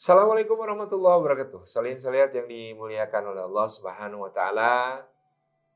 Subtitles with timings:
[0.00, 1.68] Assalamualaikum warahmatullahi wabarakatuh.
[1.68, 5.04] Salin saliat yang dimuliakan oleh Allah Subhanahu wa taala.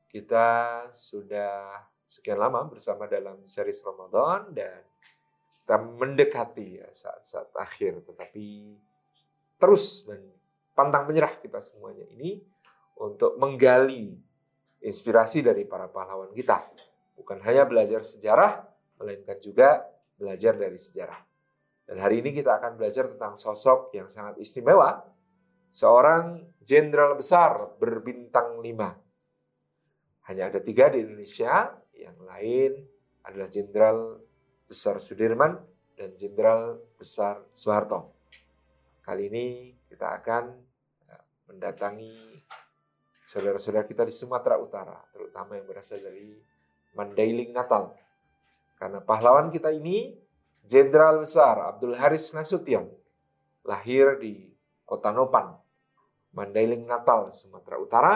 [0.09, 4.81] Kita sudah sekian lama bersama dalam series Ramadan dan
[5.61, 8.73] kita mendekati ya saat-saat akhir tetapi
[9.61, 10.25] terus dan
[10.73, 12.41] pantang menyerah kita semuanya ini
[12.97, 14.09] untuk menggali
[14.81, 16.65] inspirasi dari para pahlawan kita.
[17.13, 18.65] Bukan hanya belajar sejarah,
[18.97, 19.85] melainkan juga
[20.17, 21.34] belajar dari sejarah.
[21.85, 25.05] Dan hari ini kita akan belajar tentang sosok yang sangat istimewa,
[25.69, 28.97] seorang jenderal besar berbintang lima.
[30.25, 32.81] Hanya ada tiga di Indonesia, yang lain
[33.21, 34.17] adalah jenderal
[34.65, 35.61] besar Sudirman
[35.93, 38.17] dan jenderal besar Soeharto.
[39.05, 39.45] Kali ini
[39.85, 40.43] kita akan
[41.05, 41.17] ya,
[41.53, 42.41] mendatangi
[43.29, 46.33] saudara-saudara kita di Sumatera Utara, terutama yang berasal dari
[46.97, 47.93] Mandailing Natal.
[48.75, 50.24] Karena pahlawan kita ini
[50.65, 52.89] Jenderal Besar Abdul Haris Nasution
[53.61, 54.49] lahir di
[54.81, 55.53] Kota Nopan,
[56.33, 58.13] Mandailing Natal, Sumatera Utara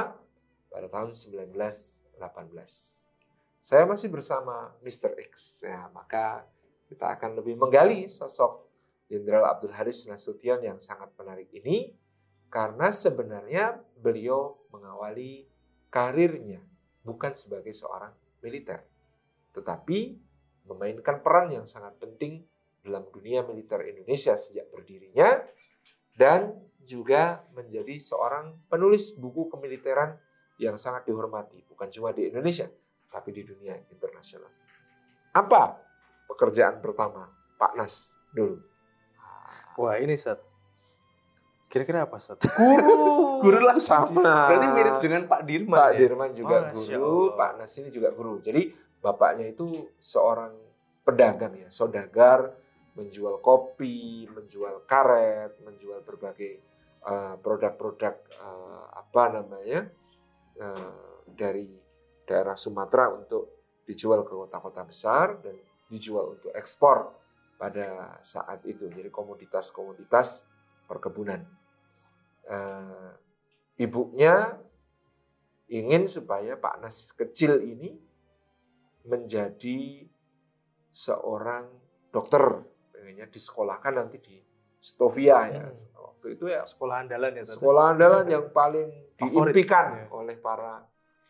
[0.70, 2.18] pada tahun 1918.
[3.62, 5.14] Saya masih bersama Mr.
[5.30, 5.62] X.
[5.62, 6.46] Ya, maka
[6.90, 8.66] kita akan lebih menggali sosok
[9.10, 11.94] Jenderal Abdul Haris Nasution yang sangat menarik ini
[12.50, 15.46] karena sebenarnya beliau mengawali
[15.94, 16.62] karirnya
[17.06, 18.86] bukan sebagai seorang militer,
[19.54, 20.29] tetapi
[20.70, 22.46] memainkan peran yang sangat penting
[22.86, 25.42] dalam dunia militer Indonesia sejak berdirinya
[26.16, 30.16] dan juga menjadi seorang penulis buku kemiliteran
[30.60, 32.68] yang sangat dihormati bukan cuma di Indonesia
[33.10, 34.50] tapi di dunia internasional.
[35.34, 35.78] Apa
[36.30, 38.62] pekerjaan pertama Pak Nas dulu?
[39.80, 40.38] Wah ini Sat.
[41.70, 42.42] Kira-kira apa Sat?
[42.42, 43.40] Guru.
[43.46, 44.52] Guru lah sama.
[44.52, 46.00] Berarti mirip dengan Pak Dirman Pak ya?
[46.04, 47.40] Dirman juga Masya guru.
[47.40, 48.44] Pak Nas ini juga guru.
[48.44, 50.56] Jadi bapaknya itu seorang
[51.04, 52.54] pedagang ya, saudagar,
[52.94, 56.60] menjual kopi, menjual karet, menjual berbagai
[57.04, 59.88] eh, produk-produk eh, apa namanya
[60.60, 61.68] eh, dari
[62.28, 63.60] daerah Sumatera untuk
[63.90, 65.58] dijual ke kota-kota besar dan
[65.90, 67.10] dijual untuk ekspor
[67.58, 68.86] pada saat itu.
[68.86, 70.46] Jadi komoditas-komoditas
[70.86, 71.42] perkebunan.
[72.46, 73.12] Eh,
[73.82, 74.58] ibunya
[75.70, 78.09] ingin supaya Pak Nas kecil ini
[79.10, 80.06] menjadi
[80.94, 81.66] seorang
[82.14, 82.62] dokter.
[82.94, 84.38] Pengennya disekolahkan nanti di
[84.80, 85.66] Stovia ya.
[85.68, 86.08] Hmm.
[86.20, 90.06] waktu itu ya Sekolah andalan ya sekolah andalan yang paling diimpikan ya.
[90.12, 90.84] oleh para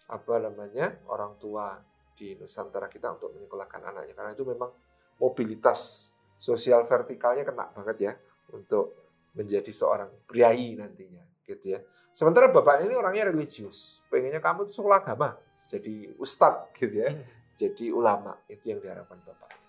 [0.10, 1.78] apa namanya orang tua
[2.18, 4.14] di Nusantara kita untuk menyekolahkan anaknya.
[4.18, 4.74] Karena itu memang
[5.22, 6.10] mobilitas
[6.42, 8.14] sosial vertikalnya kena banget ya
[8.54, 11.80] untuk menjadi seorang priai nantinya gitu ya.
[12.10, 14.02] Sementara bapaknya ini orangnya religius.
[14.10, 15.38] Pengennya kamu tuh sekolah agama
[15.70, 17.14] jadi ustadz gitu ya.
[17.14, 17.39] Hmm.
[17.60, 19.60] Jadi ulama itu yang diharapkan bapaknya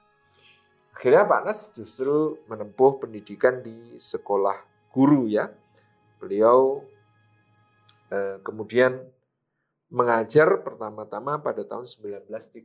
[1.00, 4.52] akhirnya Pak Nas justru menempuh pendidikan di sekolah
[4.92, 5.48] guru ya.
[6.20, 6.84] Beliau
[8.12, 9.00] eh, kemudian
[9.88, 12.60] mengajar pertama-tama pada tahun 1932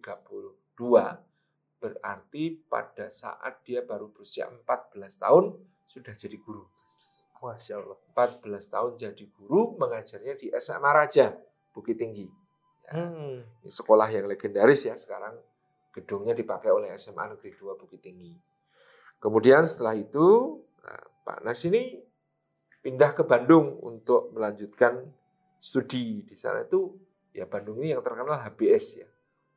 [1.79, 5.55] berarti pada saat dia baru berusia 14 tahun
[5.87, 6.67] sudah jadi guru.
[7.39, 7.95] Masya Allah.
[8.11, 11.31] 14 tahun jadi guru mengajarnya di SMA Raja
[11.71, 12.44] Bukit Tinggi
[12.85, 13.41] Ya, Hmm.
[13.65, 15.33] ini sekolah yang legendaris ya sekarang
[15.89, 18.37] gedungnya dipakai oleh SMA Negeri 2 Bukit Tinggi.
[19.17, 21.97] Kemudian setelah itu nah, Pak Nas ini
[22.85, 25.01] pindah ke Bandung untuk melanjutkan
[25.57, 26.93] studi di sana itu
[27.33, 29.09] ya Bandung ini yang terkenal HBS ya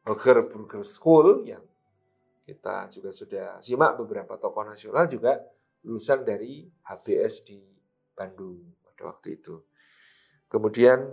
[0.08, 1.60] Hager Burger School yang
[2.48, 5.36] kita juga sudah simak beberapa tokoh nasional juga
[5.84, 7.60] lulusan dari HBS di
[8.16, 9.60] Bandung pada waktu itu.
[10.48, 11.04] Kemudian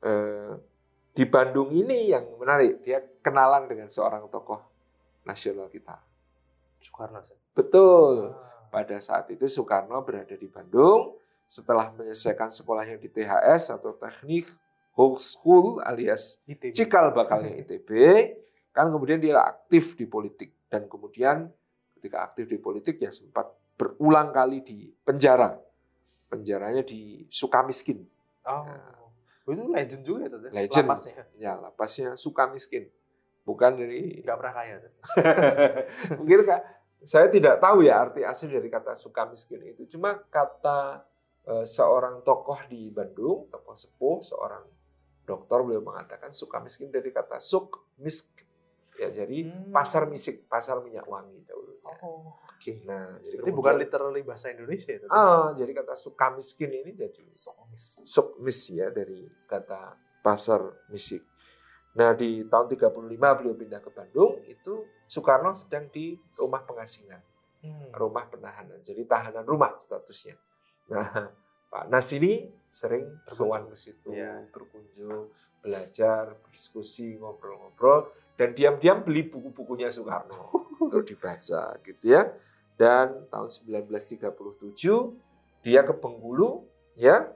[0.00, 0.52] eh,
[1.16, 4.60] di Bandung ini yang menarik, dia kenalan dengan seorang tokoh
[5.24, 5.96] nasional kita.
[6.84, 7.24] Soekarno?
[7.56, 8.36] Betul.
[8.36, 8.68] Ah.
[8.68, 11.16] Pada saat itu Soekarno berada di Bandung
[11.48, 14.52] setelah menyelesaikan sekolahnya di THS atau Teknik
[15.20, 16.72] School alias ITB.
[16.76, 17.90] cikal bakalnya ITB,
[18.76, 21.48] kan kemudian dia aktif di politik dan kemudian
[21.96, 23.48] ketika aktif di politik ya sempat
[23.80, 25.56] berulang kali di penjara.
[26.26, 28.02] Penjaranya di Sukamiskin.
[28.44, 29.05] Oh.
[29.46, 30.50] Itu legend juga ya ya?
[30.50, 30.86] Legend.
[30.90, 31.24] Lapasnya.
[31.38, 32.90] Ya, lapasnya Sukamiskin.
[33.46, 34.92] Bukan dari Nggak pernah kaya Sat?
[36.18, 36.62] Mungkin Kak,
[37.06, 39.86] saya tidak tahu ya arti asli dari kata suka miskin itu.
[39.86, 41.06] Cuma kata
[41.46, 44.66] eh, seorang tokoh di Bandung, tokoh sepuh, seorang
[45.22, 48.26] dokter beliau mengatakan suka miskin dari kata suk misk.
[48.98, 49.70] Ya, jadi Hmm.
[49.70, 51.78] pasar misik, pasar minyak wangi dahulu.
[52.02, 52.72] Oh, oke.
[52.82, 55.10] Nah, jadi Berarti bukan literally bahasa Indonesia ya Sat?
[55.10, 58.00] Ah, jadi kata suka miskin ini jadi Somis.
[58.02, 61.20] suk mis ya dari kata pasar misik.
[61.94, 62.92] Nah di tahun 35
[63.32, 64.74] beliau pindah ke Bandung itu
[65.06, 67.22] Soekarno sedang di rumah pengasingan,
[67.60, 67.88] Hmm.
[67.92, 68.80] rumah penahanan.
[68.80, 70.36] Jadi tahanan rumah statusnya.
[70.86, 71.30] Nah,
[71.66, 73.66] Pak Nas ini sering Berkunjung.
[73.66, 74.44] ke situ, Iya.
[74.48, 78.06] berkunjung, belajar, berdiskusi, ngobrol-ngobrol,
[78.36, 80.52] dan diam-diam beli buku-bukunya Soekarno
[80.84, 82.28] untuk dibaca, gitu ya.
[82.76, 87.32] Dan tahun 1937 dia ke Bengkulu, ya.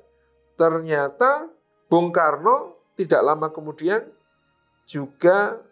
[0.54, 1.48] Ternyata
[1.88, 4.04] Bung Karno tidak lama kemudian
[4.84, 5.64] juga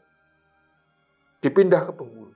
[1.38, 2.34] dipindah ke Bengkulu,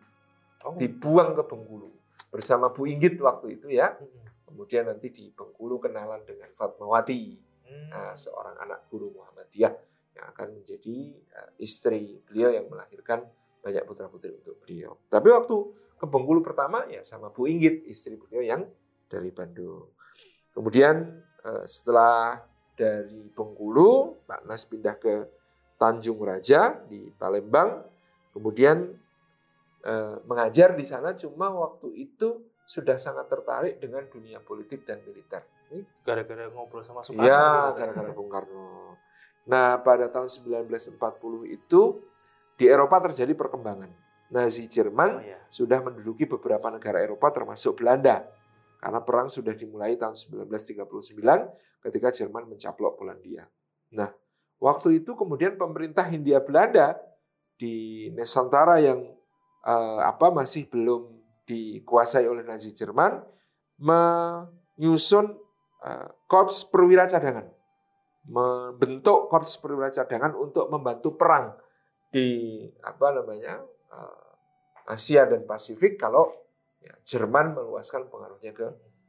[0.63, 0.79] Oh.
[0.79, 1.91] dibuang ke Bengkulu
[2.31, 3.99] bersama Bu Inggit waktu itu ya.
[4.47, 7.89] Kemudian nanti di Bengkulu kenalan dengan Fatmawati, Hmm.
[7.89, 9.73] nah, seorang anak guru Muhammadiyah
[10.13, 13.25] yang akan menjadi eh, istri beliau yang melahirkan
[13.63, 14.99] banyak putra-putri untuk beliau.
[15.07, 15.57] Tapi waktu
[15.97, 18.63] ke Bengkulu pertama ya sama Bu Inggit, istri beliau yang
[19.07, 19.93] dari Bandung.
[20.53, 22.43] Kemudian eh, setelah
[22.75, 25.15] dari Bengkulu, Pak Nas pindah ke
[25.79, 27.87] Tanjung Raja di Palembang.
[28.33, 28.91] Kemudian
[29.85, 35.43] eh, mengajar di sana cuma waktu itu sudah sangat tertarik dengan dunia politik dan militer.
[36.05, 37.25] Gara-gara ngobrol sama Soekarno.
[37.25, 38.97] Iya, gara-gara Bung Karno.
[39.49, 40.99] Nah, pada tahun 1940
[41.51, 41.81] itu
[42.55, 43.91] di Eropa terjadi perkembangan.
[44.33, 45.39] Nazi Oh, Jerman iya.
[45.53, 48.25] sudah menduduki beberapa negara Eropa termasuk Belanda.
[48.81, 51.21] Karena perang sudah dimulai tahun 1939
[51.85, 53.47] ketika Jerman mencaplok Polandia.
[53.93, 54.11] Nah,
[54.59, 56.99] waktu itu kemudian pemerintah Hindia Belanda
[57.61, 59.05] di Nusantara yang
[59.63, 61.15] eh, apa masih belum
[61.47, 63.23] dikuasai oleh Nazi Jerman
[63.79, 65.31] menyusun
[65.87, 67.47] eh, korps perwira cadangan,
[68.29, 71.59] membentuk korps perwira cadangan untuk membantu perang
[72.13, 73.59] di apa namanya
[73.91, 76.31] eh, Asia dan Pasifik kalau
[76.79, 78.67] ya, Jerman meluaskan pengaruhnya ke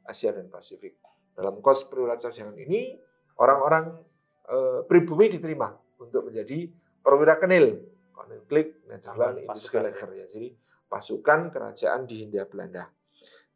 [0.08, 0.98] Asia dan Pasifik.
[1.34, 2.98] Dalam korps perwira cadangan ini
[3.38, 4.02] orang-orang
[4.50, 5.70] eh, pribumi diterima
[6.02, 6.70] untuk menjadi
[7.04, 7.80] perwira kenil,
[8.14, 10.18] Koninklijk Nederland Pasukan, Indische ya.
[10.24, 10.26] Ya.
[10.30, 10.50] Jadi
[10.88, 12.86] pasukan kerajaan di Hindia Belanda.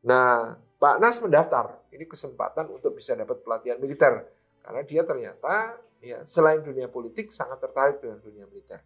[0.10, 1.86] Nah, Pak Nas mendaftar.
[1.94, 4.26] Ini kesempatan untuk bisa dapat pelatihan militer
[4.68, 8.84] karena dia ternyata ya selain dunia politik sangat tertarik dengan dunia militer.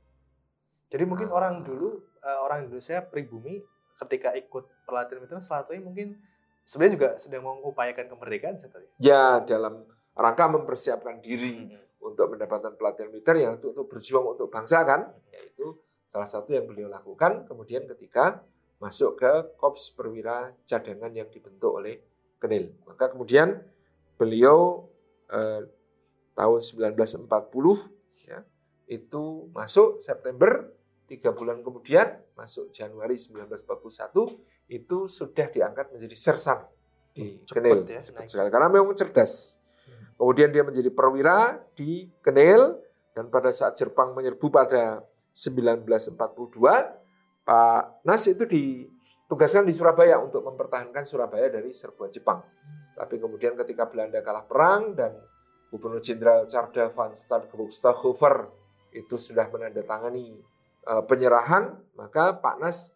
[0.93, 1.41] Jadi mungkin Ah.
[1.41, 3.57] orang dulu, eh, orang Indonesia pribumi
[3.97, 6.21] ketika ikut pelatihan militer salah satunya mungkin
[6.61, 8.93] sebenarnya juga sedang mengupayakan kemerdekaan sebenarnya.
[9.01, 14.85] Ya dalam rangka mempersiapkan diri untuk mendapatkan pelatihan militer yang untuk, untuk berjuang untuk bangsa
[14.85, 15.81] kan, yaitu
[16.11, 17.49] salah satu yang beliau lakukan.
[17.49, 18.45] Kemudian ketika
[18.77, 22.01] masuk ke Korps Perwira Cadangan yang dibentuk oleh
[22.41, 23.61] Kenil, maka kemudian
[24.17, 24.90] beliau
[25.31, 25.61] eh,
[26.35, 27.27] tahun 1940
[28.27, 28.39] ya
[28.87, 29.23] itu
[29.55, 30.67] masuk September
[31.07, 36.63] tiga bulan kemudian masuk Januari 1941 itu sudah diangkat menjadi sersan
[37.11, 40.13] di Kenil ya, Cepat sekali karena memang cerdas Hmm.
[40.17, 42.77] Kemudian dia menjadi perwira di Kenil
[43.17, 46.15] dan pada saat Jepang menyerbu pada 1942,
[47.41, 52.45] Pak Nas itu ditugaskan di Surabaya untuk mempertahankan Surabaya dari serbuan Jepang.
[53.01, 55.17] Tapi kemudian ketika Belanda kalah perang dan
[55.73, 58.45] Gubernur Jenderal Carda van Stadthofer
[58.93, 60.37] itu sudah menandatangani
[60.85, 62.93] eh, penyerahan, maka Pak Nas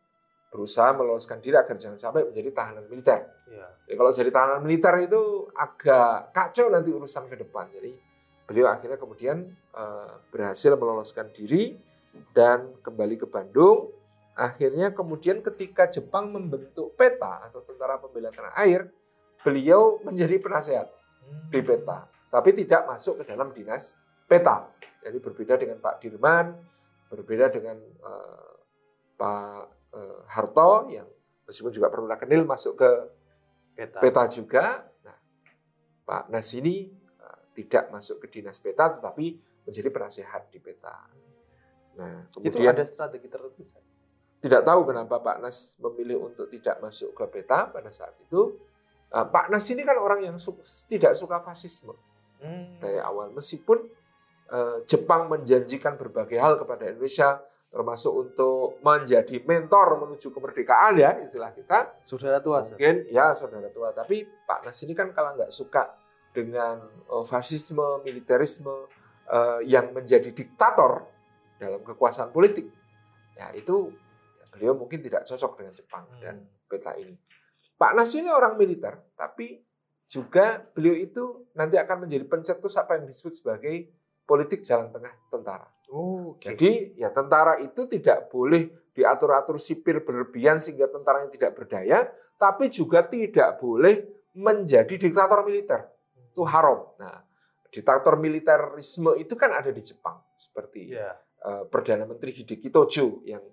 [0.53, 3.25] berusaha meloloskan diri agar jangan sampai menjadi tahanan militer.
[3.49, 7.73] Ya, kalau jadi tahanan militer itu agak kacau nanti urusan ke depan.
[7.73, 7.91] Jadi
[8.45, 9.41] beliau akhirnya kemudian
[9.73, 11.73] eh, berhasil meloloskan diri
[12.37, 13.89] dan kembali ke Bandung.
[14.37, 18.91] Akhirnya kemudian ketika Jepang membentuk PETA atau Tentara Pembela Tanah Air,
[19.45, 20.89] beliau menjadi penasehat
[21.53, 23.93] di PETA, tapi tidak masuk ke dalam dinas
[24.25, 24.65] PETA.
[25.05, 26.57] Jadi berbeda dengan Pak Dirman,
[27.13, 28.53] berbeda dengan eh,
[29.13, 29.61] Pak
[29.93, 31.05] eh, Harto yang
[31.45, 32.89] meskipun juga perwira kenil masuk ke
[33.75, 33.99] Peta.
[33.99, 34.87] peta juga.
[35.03, 35.17] Nah,
[36.07, 36.87] Pak Nas ini
[37.19, 39.35] uh, tidak masuk ke dinas peta, tetapi
[39.67, 40.95] menjadi penasehat di peta.
[41.99, 43.67] Nah, Itu kemudian ada strategi tertentu.
[44.39, 48.55] Tidak tahu kenapa Pak Nas memilih untuk tidak masuk ke peta pada saat itu.
[49.07, 50.57] Uh, Pak Nas ini kan orang yang su-
[50.87, 51.93] tidak suka fasisme
[52.35, 52.77] Hmm.
[52.77, 53.79] dari awal, meskipun
[54.49, 57.39] uh, Jepang menjanjikan berbagai hal kepada Indonesia,
[57.71, 61.95] termasuk untuk menjadi mentor menuju kemerdekaan ya istilah kita.
[62.03, 62.59] Saudara tua.
[62.61, 65.95] Mungkin ya saudara tua tapi Pak Nas ini kan kalau nggak suka
[66.31, 68.87] dengan eh, fasisme militerisme
[69.27, 71.07] eh, yang menjadi diktator
[71.55, 72.67] dalam kekuasaan politik
[73.33, 73.91] ya itu
[74.37, 76.19] ya, beliau mungkin tidak cocok dengan Jepang Hmm.
[76.19, 76.35] dan
[76.67, 77.15] peta ini
[77.75, 79.59] Pak Nas ini orang militer tapi
[80.05, 83.89] juga beliau itu nanti akan menjadi pencetus apa yang disebut sebagai
[84.23, 86.49] politik jalan tengah tentara Oh, Oke.
[86.49, 88.67] jadi ya tentara itu tidak boleh
[88.97, 92.09] diatur-atur sipil berlebihan sehingga tentaranya tidak berdaya,
[92.41, 94.01] tapi juga tidak boleh
[94.33, 95.85] menjadi diktator militer.
[96.17, 96.89] Itu haram.
[96.97, 97.21] Nah,
[97.69, 101.11] diktator militerisme itu kan ada di Jepang seperti Iya.
[101.45, 103.43] eh, Perdana Menteri Hideki Tojo yang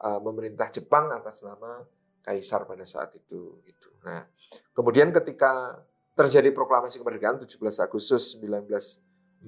[0.00, 1.82] eh, memerintah Jepang atas nama
[2.20, 3.88] kaisar pada saat itu gitu.
[4.04, 4.24] Nah,
[4.76, 5.80] kemudian ketika
[6.14, 9.40] terjadi proklamasi kemerdekaan 17 Agustus 1945,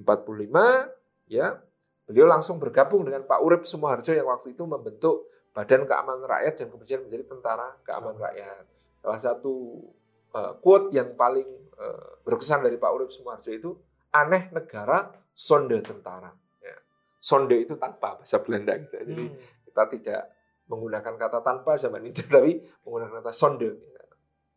[1.29, 1.61] ya
[2.03, 6.67] beliau langsung bergabung dengan Pak Urip Sumoharjo yang waktu itu membentuk Badan Keamanan Rakyat dan
[6.73, 8.65] kemudian menjadi Tentara Keamanan Rakyat.
[9.05, 9.85] Salah satu
[10.33, 11.45] uh, quote yang paling
[11.77, 13.71] uh, berkesan dari Pak Urip Sumoharjo itu
[14.13, 16.29] aneh negara sonde tentara.
[16.61, 16.77] Ya.
[17.17, 18.95] Sonde itu tanpa bahasa Belanda gitu.
[19.01, 19.37] Jadi hmm.
[19.69, 20.21] kita tidak
[20.67, 23.69] menggunakan kata tanpa zaman itu, tapi menggunakan kata sonde.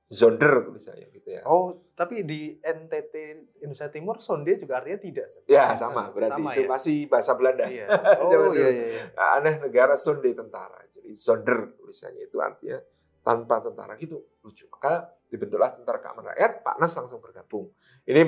[0.06, 1.42] Zonder tulisannya gitu ya.
[1.50, 3.14] Oh, tapi di NTT
[3.58, 5.26] Indonesia Timur sonde juga artinya tidak.
[5.50, 6.14] Ya, sama.
[6.14, 6.68] Berarti sama, itu ya?
[6.70, 7.66] masih bahasa Belanda.
[7.66, 7.90] Iya.
[8.22, 9.04] Oh, iya, iya, iya.
[9.18, 10.78] Aneh negara sonde tentara.
[10.94, 12.78] Jadi zonder tulisannya itu artinya
[13.26, 14.22] tanpa tentara gitu.
[14.46, 14.70] Lucu.
[14.70, 17.66] Maka dibentuklah tentara keamanan rakyat, Pak Nas langsung bergabung.
[18.06, 18.22] Ini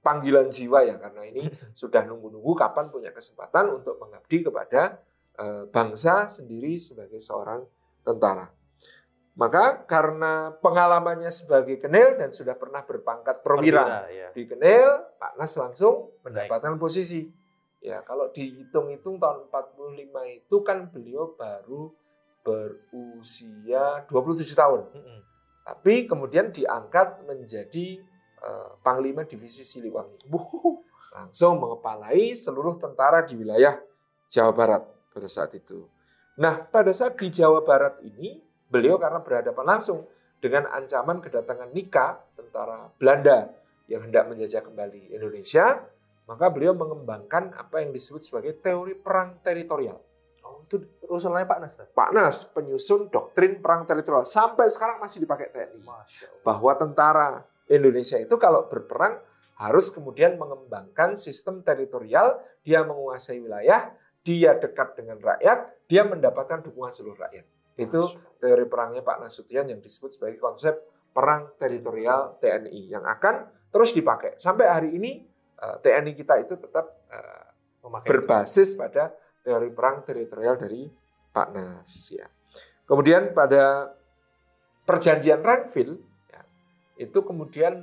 [0.00, 1.46] panggilan jiwa ya karena ini
[1.80, 4.98] sudah nunggu-nunggu kapan punya kesempatan untuk mengabdi kepada
[5.72, 7.64] bangsa sendiri sebagai seorang
[8.04, 8.48] tentara.
[9.38, 14.28] Maka karena pengalamannya sebagai kenil dan sudah pernah berpangkat perwira, ya.
[14.36, 16.82] di kenil, Pak Nas langsung mendapatkan Baik.
[16.82, 17.24] posisi.
[17.80, 21.88] Ya, kalau dihitung-hitung tahun 45 itu kan beliau baru
[22.44, 24.92] berusia 27 tahun.
[24.92, 25.18] Mm -hmm.
[25.64, 28.04] Tapi kemudian diangkat menjadi
[28.44, 30.28] uh, Panglima Divisi Siliwangi.
[31.16, 33.80] Langsung mengepalai seluruh tentara di wilayah
[34.28, 35.84] Jawa Barat pada saat itu.
[36.40, 40.06] Nah, pada saat di Jawa Barat ini Beliau karena berhadapan langsung
[40.38, 43.50] dengan ancaman kedatangan Nika, tentara Belanda
[43.90, 45.82] yang hendak menjajah kembali Indonesia,
[46.30, 49.98] maka beliau mengembangkan apa yang disebut sebagai teori perang teritorial.
[50.46, 51.74] Oh, itu usulannya Pak Nas?
[51.82, 54.22] Pak Nas, penyusun doktrin perang teritorial.
[54.22, 55.82] Sampai sekarang masih dipakai TNI.
[56.46, 59.18] Bahwa tentara Indonesia itu kalau berperang
[59.58, 63.90] harus kemudian mengembangkan sistem teritorial, dia menguasai wilayah,
[64.20, 67.46] dia dekat dengan rakyat, dia mendapatkan dukungan seluruh rakyat.
[67.80, 70.76] Itu teori perangnya Pak Nasution yang disebut sebagai konsep
[71.10, 74.36] perang teritorial TNI yang akan terus dipakai.
[74.36, 75.24] Sampai hari ini
[75.56, 77.48] eh, TNI kita itu tetap eh,
[78.04, 79.10] berbasis pada
[79.40, 80.84] teori perang teritorial dari
[81.32, 82.12] Pak Nas.
[82.12, 82.28] Ya.
[82.84, 83.94] Kemudian pada
[84.84, 85.96] perjanjian Renville
[86.28, 86.42] ya,
[87.00, 87.80] itu kemudian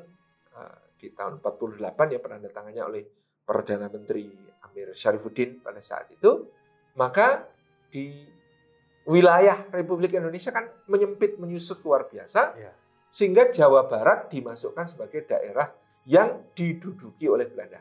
[0.54, 3.04] eh, di tahun 48 ya penandatangannya oleh
[3.48, 4.28] Perdana Menteri
[4.68, 6.52] Amir Syarifuddin pada saat itu,
[7.00, 7.48] maka
[7.88, 8.28] di
[9.08, 12.76] wilayah Republik Indonesia kan menyempit menyusut luar biasa ya.
[13.08, 15.72] sehingga Jawa Barat dimasukkan sebagai daerah
[16.04, 17.80] yang diduduki oleh Belanda.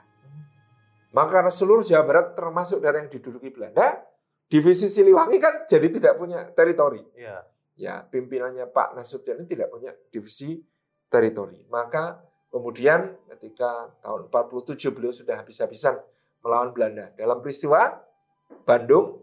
[1.11, 4.07] Maka karena seluruh Jawa Barat termasuk daerah yang diduduki Belanda,
[4.47, 7.03] divisi Siliwangi kan jadi tidak punya teritori.
[7.19, 7.43] Ya,
[7.75, 10.63] ya pimpinannya Pak Nasution ini tidak punya divisi
[11.11, 11.67] teritori.
[11.71, 12.23] Maka
[12.57, 16.01] kemudian ketika tahun 47 beliau sudah habis-habisan
[16.41, 18.01] melawan Belanda dalam peristiwa
[18.65, 19.21] Bandung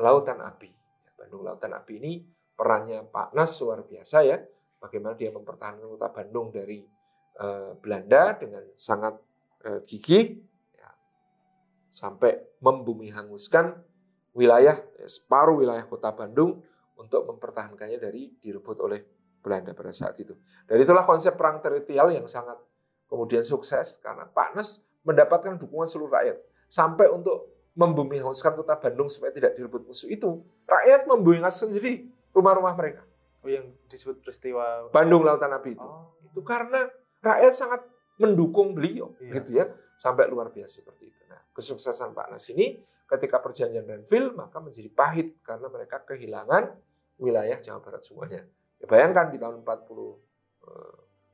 [0.00, 0.72] Lautan Api.
[1.12, 2.24] Bandung Lautan Api ini
[2.56, 4.40] perannya Pak Nas luar biasa ya.
[4.80, 6.80] Bagaimana dia mempertahankan kota Bandung dari
[7.38, 9.14] uh, Belanda dengan sangat
[9.68, 10.42] uh, gigih
[10.74, 10.90] ya,
[11.92, 13.76] sampai membumi hanguskan
[14.32, 16.64] wilayah ya, separuh wilayah kota Bandung
[16.98, 20.32] untuk mempertahankannya dari direbut oleh Belanda pada saat itu.
[20.64, 22.56] Dan itulah konsep perang teritorial yang sangat
[23.10, 26.38] kemudian sukses karena Pak Nas mendapatkan dukungan seluruh rakyat
[26.70, 32.08] sampai untuk membumi hanguskan kota Bandung supaya tidak direbut musuh itu, rakyat membumi hanguskan sendiri
[32.32, 33.02] rumah-rumah mereka.
[33.42, 35.84] Oh, yang disebut peristiwa Bandung Lautan Api itu.
[35.84, 36.14] Oh.
[36.22, 36.86] Itu karena
[37.20, 37.80] rakyat sangat
[38.20, 39.32] mendukung beliau, iya.
[39.40, 39.66] gitu ya,
[39.98, 41.20] sampai luar biasa seperti itu.
[41.26, 46.72] Nah, kesuksesan Pak Nas ini ketika perjanjian Renville maka menjadi pahit karena mereka kehilangan
[47.20, 48.40] wilayah Jawa Barat semuanya.
[48.82, 50.22] Ya, bayangkan di tahun 40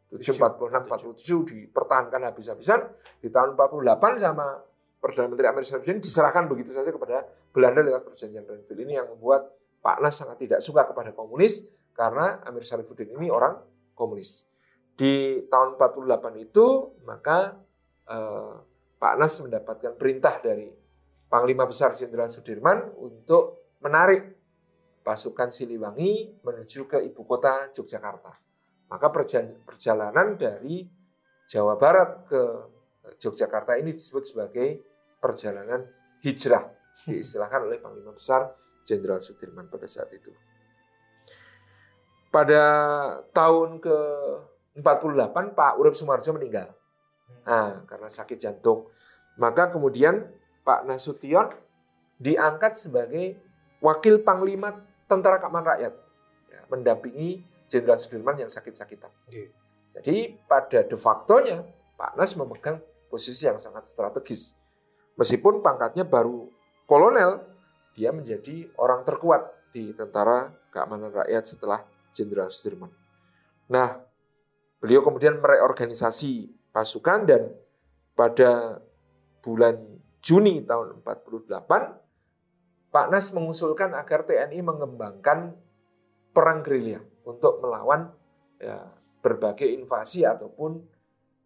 [0.08, 2.80] 7, 46, 47 dipertahankan habis-habisan.
[3.20, 4.56] Di tahun 48 sama
[4.98, 9.52] Perdana Menteri Amerika Serikat diserahkan begitu saja kepada Belanda lewat perjanjian Renville ini yang membuat
[9.78, 13.62] Pak Nas sangat tidak suka kepada komunis karena Amir Syarifuddin ini orang
[13.94, 14.48] komunis.
[14.98, 17.54] Di tahun 48 itu maka
[18.10, 18.54] eh,
[18.98, 20.66] Pak Nas mendapatkan perintah dari
[21.30, 24.37] Panglima Besar Jenderal Sudirman untuk menarik
[25.08, 28.36] pasukan Siliwangi menuju ke ibu kota Yogyakarta.
[28.92, 29.08] Maka
[29.64, 30.84] perjalanan dari
[31.48, 32.40] Jawa Barat ke
[33.16, 34.84] Yogyakarta ini disebut sebagai
[35.16, 35.88] perjalanan
[36.20, 36.68] hijrah
[37.08, 38.52] diistilahkan oleh Panglima Besar
[38.84, 40.28] Jenderal Sudirman pada saat itu.
[42.28, 42.64] Pada
[43.32, 43.98] tahun ke
[44.76, 46.68] 48 Pak Urip Sumarjo meninggal.
[47.48, 48.92] Nah, karena sakit jantung.
[49.40, 50.28] Maka kemudian
[50.68, 51.48] Pak Nasution
[52.20, 53.40] diangkat sebagai
[53.80, 55.94] wakil panglima tentara keamanan rakyat,
[56.52, 59.10] ya, mendampingi Jenderal Sudirman yang sakit-sakitan.
[59.98, 61.64] Jadi pada de facto-nya
[61.98, 62.78] Pak Nas memegang
[63.10, 64.54] posisi yang sangat strategis
[65.18, 66.46] Meskipun pangkatnya baru
[66.86, 67.42] kolonel,
[67.98, 71.82] dia menjadi orang terkuat di tentara keamanan rakyat setelah
[72.14, 72.94] Jenderal Sudirman.
[73.66, 73.98] Nah,
[74.78, 77.50] beliau kemudian mereorganisasi pasukan dan
[78.14, 78.78] pada
[79.42, 79.74] bulan
[80.22, 82.07] Juni tahun 48
[82.88, 85.52] Pak Nas mengusulkan agar TNI mengembangkan
[86.32, 88.08] perang gerilya untuk melawan
[88.56, 88.88] ya,
[89.20, 90.80] berbagai invasi ataupun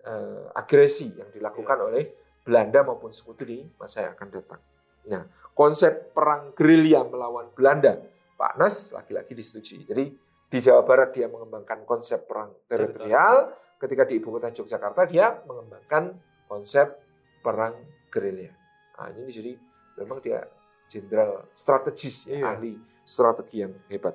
[0.06, 1.84] eh, agresi yang dilakukan Ya.
[1.86, 2.04] oleh
[2.42, 4.60] Belanda maupun sekutu di masa yang akan datang.
[5.06, 8.02] Nah, konsep perang gerilya melawan Belanda,
[8.34, 9.86] Pak Nas lagi-lagi disetujui.
[9.86, 10.04] Jadi
[10.50, 16.14] di Jawa Barat dia mengembangkan konsep perang teritorial, ketika di ibu kota Yogyakarta dia mengembangkan
[16.46, 17.02] konsep
[17.42, 17.74] perang
[18.10, 18.54] gerilya.
[18.98, 19.52] Nah, ini jadi
[19.98, 20.46] memang dia
[20.92, 22.44] jenderal strategis, ya, Iya.
[22.52, 24.12] ahli strategi yang hebat.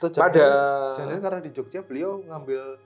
[0.00, 0.48] Itu Pada
[0.96, 2.80] jangan karena di Jogja beliau ngambil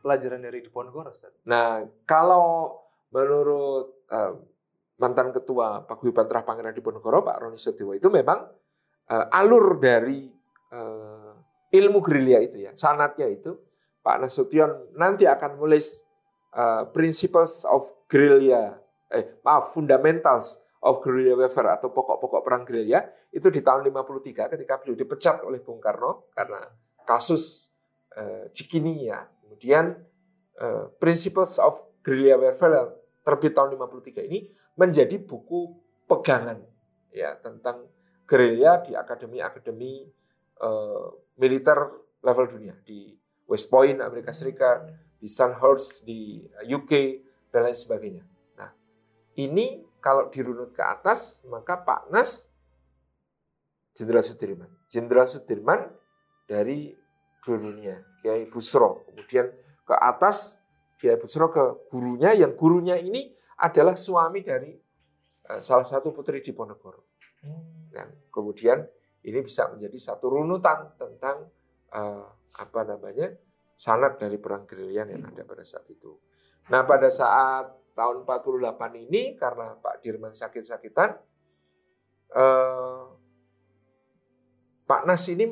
[0.00, 1.10] pelajaran dari Diponegoro.
[1.50, 2.78] Nah, kalau
[3.10, 4.32] menurut eh,
[5.02, 8.46] mantan ketua Paguyuban Terah Pangeran Diponegoro, Pak Roni Setiwa itu memang
[9.10, 10.30] eh, alur dari
[10.70, 11.32] eh,
[11.74, 13.58] ilmu gerilya itu ya, sanatnya itu
[14.00, 16.06] Pak Nasution nanti akan menulis
[16.54, 18.78] eh, Principles of Guerrilla,
[19.10, 24.80] eh maaf, Fundamentals of Guerrilla Warfare atau pokok-pokok perang gerilya itu di tahun 53 ketika
[24.80, 26.64] beliau dipecat oleh Bung Karno karena
[27.04, 27.68] kasus
[28.16, 29.20] eh, Cikini ya.
[29.44, 29.92] Kemudian
[30.56, 34.48] eh, Principles of Guerrilla Warfare terbit tahun 53 ini
[34.80, 35.76] menjadi buku
[36.08, 36.64] pegangan
[37.12, 37.84] ya tentang
[38.24, 40.08] gerilya di akademi-akademi
[40.56, 41.06] eh,
[41.36, 41.78] militer
[42.24, 43.12] level dunia di
[43.50, 44.86] West Point Amerika Serikat,
[45.18, 46.92] di Sandhurst di UK
[47.50, 48.24] dan lain sebagainya.
[48.54, 48.70] Nah,
[49.36, 52.50] ini kalau dirunut ke atas maka Pak Nas
[53.94, 54.70] Jenderal Sudirman.
[54.88, 55.80] Jenderal Sudirman
[56.48, 56.94] dari
[57.44, 59.04] gurunya Kiai Busro.
[59.04, 59.50] Kemudian
[59.84, 60.56] ke atas
[60.96, 63.28] Kiai Busro ke gurunya yang gurunya ini
[63.60, 64.72] adalah suami dari
[65.44, 67.12] eh, salah satu putri Diponegoro.
[67.92, 68.78] Yang kemudian
[69.20, 71.48] ini bisa menjadi satu runutan tentang
[71.92, 72.26] eh,
[72.56, 73.36] apa namanya
[73.76, 76.16] sanat dari perang gerilya yang ada pada saat itu.
[76.68, 81.16] Nah pada saat tahun 48 ini karena Pak Dirman sakit-sakitan,
[82.34, 83.02] eh,
[84.86, 85.46] Pak Nas ini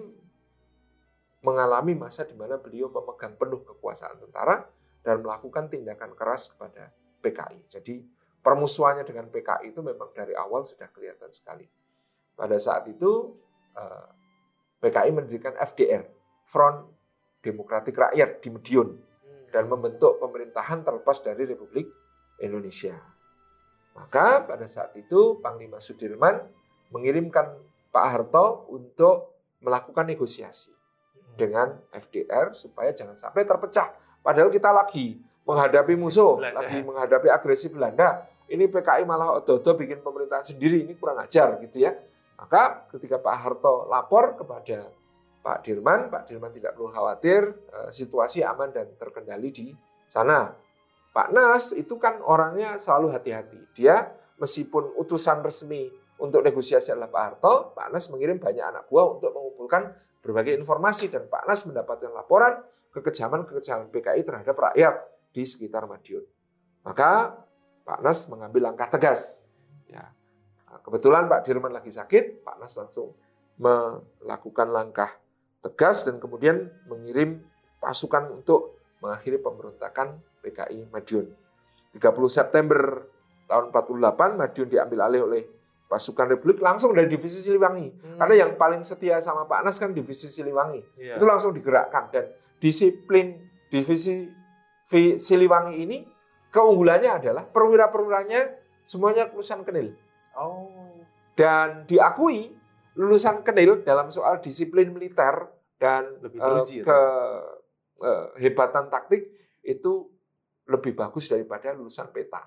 [1.47, 4.67] mengalami masa di mana beliau memegang penuh kekuasaan tentara
[5.07, 6.91] dan melakukan tindakan keras kepada
[7.23, 7.71] PKI.
[7.71, 8.03] Jadi
[8.43, 11.67] permusuhannya dengan PKI itu memang dari awal sudah kelihatan sekali.
[12.35, 13.39] Pada saat itu
[13.79, 14.09] eh,
[14.83, 16.07] PKI mendirikan FDR,
[16.43, 16.91] Front
[17.39, 18.99] Demokratik Rakyat di Medion
[19.55, 21.89] dan membentuk pemerintahan terlepas dari Republik
[22.42, 22.96] Indonesia.
[23.98, 26.38] Maka pada saat itu Panglima Sudirman
[26.94, 27.59] mengirimkan
[27.90, 30.70] Pak Harto untuk melakukan negosiasi
[31.35, 33.90] dengan FDR supaya jangan sampai terpecah.
[34.22, 36.59] Padahal kita lagi menghadapi musuh, Belanda.
[36.62, 38.29] lagi menghadapi agresi Belanda.
[38.48, 41.92] Ini PKI malah odo-odo bikin pemerintahan sendiri, ini kurang ajar gitu ya.
[42.38, 44.88] Maka ketika Pak Harto lapor kepada
[45.42, 49.66] Pak Dirman, Pak Dirman tidak perlu khawatir, eh, situasi aman dan terkendali di
[50.09, 50.55] sana.
[51.19, 53.59] Pak Nas itu kan orangnya selalu hati-hati.
[53.75, 54.07] Dia
[54.39, 55.91] meskipun utusan resmi
[56.23, 61.11] untuk negosiasi adalah Pak Harto, Pak Nas mengirim banyak anak buah untuk mengumpulkan berbagai informasi
[61.11, 62.63] dan Pak Nas mendapatkan laporan
[62.95, 64.95] kekejaman-kekejaman PKI terhadap rakyat
[65.35, 66.23] di sekitar Madiun.
[66.87, 67.35] Maka
[67.83, 69.43] Pak Nas mengambil langkah tegas.
[69.91, 70.15] Ya.
[70.71, 73.19] Nah, Kebetulan Pak Dirman lagi sakit, Pak Nas langsung
[73.59, 75.11] melakukan langkah
[75.67, 77.43] tegas dan kemudian mengirim
[77.83, 81.27] pasukan untuk mengakhiri pemberontakan PKI Madiun.
[81.91, 83.05] 30 September
[83.47, 85.43] tahun 48 Madiun diambil alih oleh
[85.89, 88.19] pasukan Republik langsung dari divisi Siliwangi.
[88.21, 91.01] Karena yang paling setia sama Pak Nas kan divisi Siliwangi.
[91.01, 91.17] Iya.
[91.17, 92.29] Itu langsung digerakkan dan
[92.61, 94.29] disiplin divisi
[94.89, 95.99] V- Siliwangi ini
[96.49, 99.93] keunggulannya adalah perwira-perwiranya semuanya lulusan Kenil
[100.33, 100.69] Oh.
[101.35, 102.53] dan diakui
[102.95, 107.01] lulusan Kenil dalam soal disiplin militer dan Lebih teruji ya, ke
[108.39, 109.27] hebatan taktik
[109.67, 110.07] itu
[110.69, 112.45] lebih bagus daripada lulusan peta.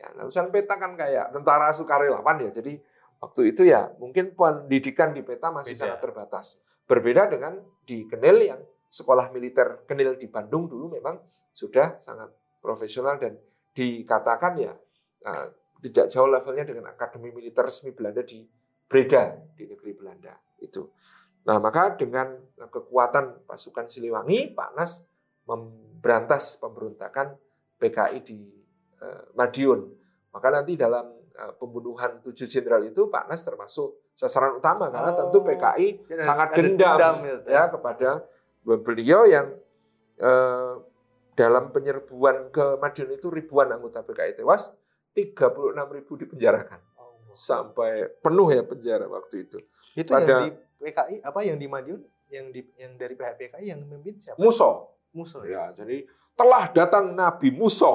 [0.00, 2.50] Ya, lulusan peta kan kayak tentara sukarelawan ya.
[2.50, 2.80] Jadi
[3.20, 5.80] waktu itu ya mungkin pendidikan di peta masih Beda.
[5.84, 6.46] sangat terbatas.
[6.88, 11.20] Berbeda dengan di Kenil yang sekolah militer Kenil di Bandung dulu memang
[11.54, 13.38] sudah sangat profesional dan
[13.70, 14.74] dikatakan ya
[15.22, 15.46] eh,
[15.80, 18.42] tidak jauh levelnya dengan akademi militer resmi Belanda di
[18.90, 20.82] Breda di negeri Belanda itu.
[21.40, 25.02] Nah maka dengan kekuatan pasukan Siliwangi, Pak Nas
[25.44, 27.34] memberantas pemberontakan
[27.76, 28.38] PKI di
[29.00, 29.80] eh, Madiun.
[30.30, 35.18] Maka nanti dalam eh, pembunuhan tujuh jenderal itu Pak Nas termasuk sasaran utama karena Oh.
[35.18, 38.10] tentu PKI Ada- sangat dendam, dendam gitu ya kepada
[38.84, 39.46] beliau yang
[40.20, 40.74] eh,
[41.32, 44.68] dalam penyerbuan ke Madiun itu ribuan anggota PKI tewas,
[45.16, 46.89] 36 ribu dipenjarakan Oh.
[47.34, 49.58] Sampai penuh ya penjara waktu itu.
[49.96, 53.66] Itu Pada- yang di PKI apa yang di Madiun yang di yang dari pihak PKI
[53.74, 54.38] yang memimpin siapa?
[54.38, 55.74] Muso, Musuh ya.
[55.74, 56.06] Ya, jadi
[56.38, 57.90] telah datang Nabi Musa.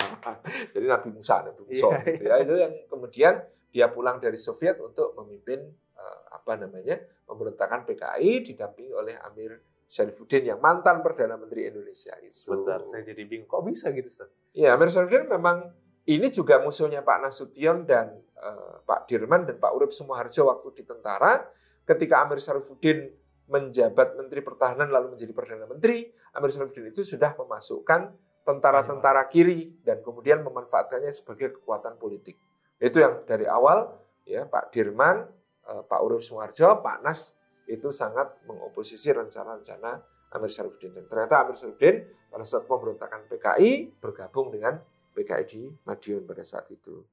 [0.74, 1.62] jadi Nabi Musa, Nabi.
[1.68, 2.34] Iya, gitu ya.
[2.40, 3.34] Itu yang kemudian
[3.74, 5.60] dia pulang dari Soviet untuk memimpin
[5.98, 9.58] eh, apa namanya pemberontakan PKI didampingi oleh Amir
[9.90, 12.48] Syarifuddin yang mantan perdana menteri Indonesia itu.
[12.48, 13.50] Sebentar, saya jadi bingung.
[13.50, 14.30] Kok bisa gitu, Ustaz?
[14.54, 15.70] Iya, Amir Syarifuddin memang
[16.04, 20.82] ini juga musuhnya Pak Nasution dan eh, Pak Dirman dan Pak Urip Sumoharjo waktu di
[20.84, 21.40] tentara.
[21.84, 23.12] Ketika Amir Syarifuddin
[23.48, 28.12] menjabat Menteri Pertahanan lalu menjadi Perdana Menteri, Amir Syarifuddin itu sudah memasukkan
[28.44, 32.36] tentara-tentara kiri dan kemudian memanfaatkannya sebagai kekuatan politik.
[32.76, 33.88] Itu yang dari awal
[34.28, 35.24] ya Pak Dirman,
[35.64, 37.32] eh, Pak Urip Sumoharjo, Pak Nas
[37.64, 40.04] itu sangat mengoposisi rencana-rencana
[40.36, 41.00] Amir Syarifuddin.
[41.00, 41.96] Dan ternyata Amir Syarifuddin
[42.28, 44.76] pada saat pemberontakan PKI bergabung dengan
[45.14, 47.06] PKI di Madiun pada saat itu.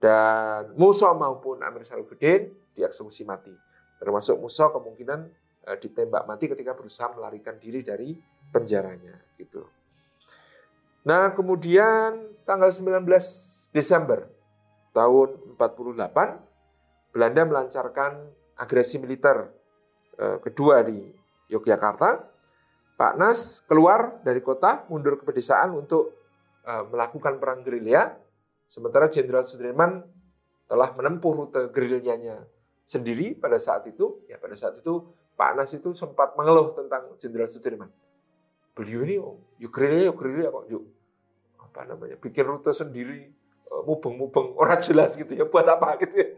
[0.00, 3.52] Dan Musa maupun Amir Syarifuddin dieksekusi mati.
[4.00, 5.20] Termasuk Musa kemungkinan
[5.68, 8.16] eh, ditembak mati ketika berusaha melarikan diri dari
[8.50, 9.64] penjaranya gitu.
[11.04, 13.04] Nah, kemudian tanggal 19
[13.76, 14.24] Desember
[14.96, 18.12] tahun 48 Belanda melancarkan
[18.58, 19.52] agresi militer
[20.18, 21.12] eh, kedua di
[21.52, 22.32] Yogyakarta.
[22.94, 26.23] Pak Nas keluar dari kota, mundur ke pedesaan untuk
[26.64, 28.16] eh, melakukan perang gerilya.
[28.64, 30.02] Sementara Jenderal Sudirman
[30.64, 32.42] telah menempuh rute gerilyanya
[32.88, 34.24] sendiri pada saat itu.
[34.26, 37.90] Ya pada saat itu Pak Nas itu sempat mengeluh tentang Jenderal Sudirman.
[38.74, 40.82] Beliau ini, oh, yuk gerilya, yuk gerilya kok, yuk
[41.62, 43.30] apa namanya, bikin rute sendiri,
[43.84, 46.28] mubeng-mubeng orang jelas gitu ya buat apa gitu ya.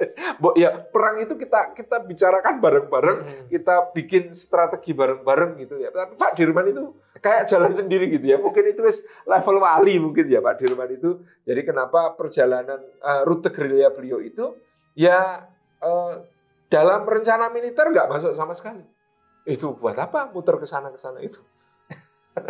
[0.57, 3.47] Ya perang itu kita kita bicarakan bareng-bareng, Hmm.
[3.53, 5.93] kita bikin strategi bareng-bareng gitu ya.
[5.93, 8.37] Tapi Pak Dirman itu kayak jalan sendiri gitu ya.
[8.41, 11.21] Mungkin itu wis level wali mungkin ya Pak Dirman itu.
[11.45, 14.57] Jadi kenapa perjalanan eh, rute gerilya beliau itu
[14.97, 15.45] ya
[15.85, 16.15] eh,
[16.67, 18.83] dalam rencana militer nggak masuk sama sekali.
[19.47, 21.39] Itu buat apa muter ke sana ke sana itu?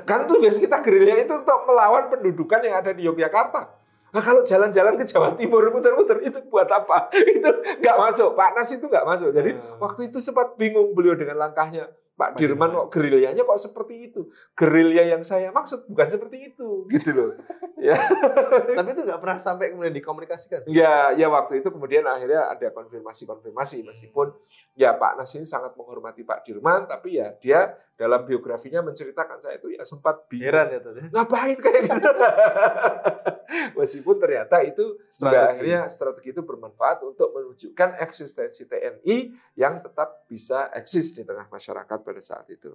[0.02, 3.70] Kan tugas kita gerilya itu untuk melawan pendudukan yang ada di Yogyakarta.
[4.16, 7.12] Nah, kalau jalan-jalan ke Jawa Timur muter-muter itu buat apa?
[7.36, 7.52] Itu
[7.84, 8.32] nggak masuk.
[8.32, 9.28] Pak Nas itu nggak masuk.
[9.28, 9.76] Jadi Hmm.
[9.76, 11.92] waktu itu sempat bingung beliau dengan langkahnya.
[12.16, 14.32] Pak Dirman kok gerilyanya kok seperti itu?
[14.56, 17.36] Gerilya yang saya maksud bukan seperti itu, gitu loh.
[18.80, 20.64] Tapi itu nggak pernah sampai kemudian dikomunikasikan.
[20.72, 24.32] Ya, ya waktu itu kemudian akhirnya ada konfirmasi-konfirmasi meskipun
[24.72, 29.60] ya Pak Nas ini sangat menghormati Pak Dirman, tapi ya dia dalam biografinya menceritakan saya
[29.60, 30.52] itu ya sempat bingung.
[30.56, 30.96] Ya tuh.
[31.12, 32.00] Ngapain kayak gitu?
[33.78, 35.48] meskipun ternyata itu Strategi.
[35.48, 39.16] akhirnya strategi itu bermanfaat untuk menunjukkan eksistensi TNI
[39.56, 42.70] yang tetap bisa eksis di tengah masyarakat pada saat itu.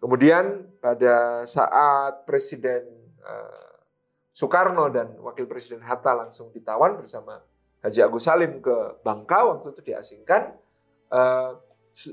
[0.00, 2.88] Kemudian pada saat Presiden
[3.20, 3.76] eh,
[4.32, 7.40] Soekarno dan Wakil Presiden Hatta langsung ditawan bersama
[7.84, 10.56] Haji Agus Salim ke Bangka waktu itu diasingkan,
[11.12, 11.50] eh,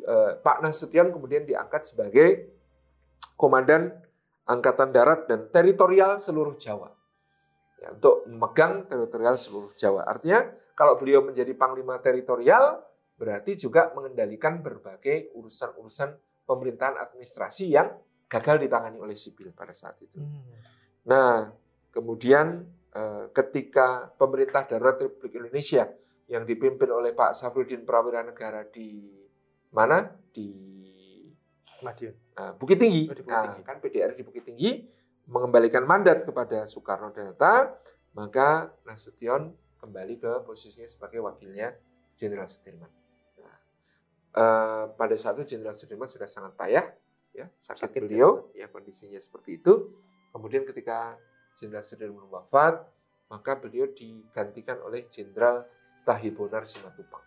[0.03, 2.51] eh, Pak Nasution kemudian diangkat sebagai
[3.35, 3.91] Komandan
[4.43, 6.91] Angkatan Darat dan Teritorial seluruh Jawa.
[7.83, 10.07] Ya, untuk memegang teritorial seluruh Jawa.
[10.07, 12.79] Artinya kalau beliau menjadi Panglima Teritorial,
[13.19, 17.87] berarti juga mengendalikan berbagai urusan-urusan pemerintahan administrasi yang
[18.27, 20.17] gagal ditangani oleh sipil pada saat itu.
[20.19, 20.41] Hmm.
[21.07, 21.51] Nah,
[21.89, 25.85] kemudian eh, ketika pemerintah darurat Republik Indonesia
[26.31, 29.11] yang dipimpin oleh Pak Safruddin Prawira Negara di
[29.71, 30.01] mana?
[30.33, 30.49] Di
[31.83, 32.15] Madiun.
[32.15, 33.11] eh, Bukit Tinggi.
[33.11, 33.63] Oh, di Bukit Nah, Tinggi.
[33.67, 34.71] kan PDR di Bukit Tinggi
[35.27, 37.79] mengembalikan mandat kepada Soekarno dan Hatta,
[38.15, 41.75] maka Nasution kembali ke posisinya sebagai wakilnya
[42.15, 42.87] Jenderal Sudirman.
[44.33, 46.89] Eh, pada saat itu Jenderal Sudirman sudah sangat payah,
[47.37, 48.05] ya sakit, Sakit, ya.
[48.09, 49.93] beliau, ya kondisinya seperti itu.
[50.33, 51.21] Kemudian ketika
[51.61, 52.81] Jenderal Sudirman wafat,
[53.29, 55.69] maka beliau digantikan oleh Jenderal
[56.01, 57.21] Tahibonar Simatupang.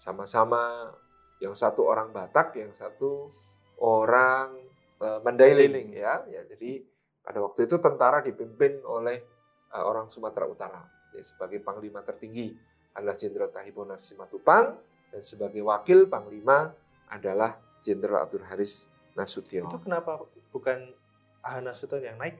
[0.00, 0.88] Sama-sama
[1.36, 3.28] yang satu orang Batak, yang satu
[3.76, 4.56] orang
[4.96, 6.24] eh, Mandailing ya.
[6.32, 6.48] ya.
[6.48, 6.80] Jadi
[7.20, 9.20] pada waktu itu tentara dipimpin oleh
[9.68, 10.80] eh, orang Sumatera Utara.
[11.12, 12.56] Ya, sebagai panglima tertinggi
[12.96, 16.76] adalah Jenderal Tahibonar Simatupang dan sebagai wakil panglima
[17.08, 18.84] adalah Jenderal Abdul Haris
[19.16, 19.64] Nasution.
[19.64, 20.20] Itu kenapa
[20.52, 20.92] bukan
[21.40, 22.36] Ahana Suton yang naik?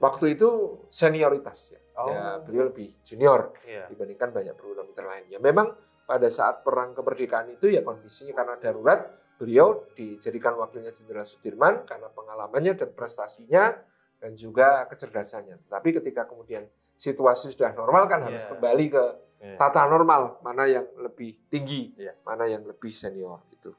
[0.00, 1.80] Waktu itu senioritas ya.
[2.00, 2.08] Oh.
[2.08, 3.84] ya beliau lebih junior Iya.
[3.92, 5.28] dibandingkan banyak perwira militer lain.
[5.28, 5.76] Ya memang
[6.08, 12.08] pada saat perang kemerdekaan itu ya kondisinya karena darurat beliau dijadikan wakilnya Jenderal Sudirman karena
[12.08, 13.76] pengalamannya dan prestasinya
[14.16, 15.68] dan juga kecerdasannya.
[15.68, 16.64] Tapi ketika kemudian
[16.96, 18.56] situasi sudah normal kan harus Iya.
[18.56, 19.04] kembali ke
[19.40, 19.56] Iya.
[19.56, 22.12] tata normal mana yang lebih tinggi, Iya.
[22.28, 23.72] mana yang lebih senior gitu.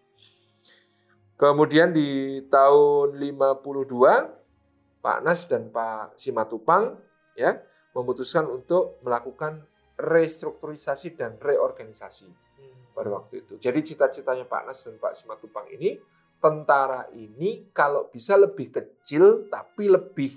[1.38, 4.30] Kemudian di tahun 52
[5.02, 6.98] Pak Nas dan Pak Simatupang
[7.34, 7.58] ya
[7.94, 9.66] memutuskan untuk melakukan
[9.98, 12.94] restrukturisasi dan reorganisasi Hmm.
[12.94, 13.58] pada waktu itu.
[13.58, 15.98] Jadi cita-citanya Pak Nas dan Pak Simatupang ini
[16.38, 20.30] tentara ini kalau bisa lebih kecil tapi lebih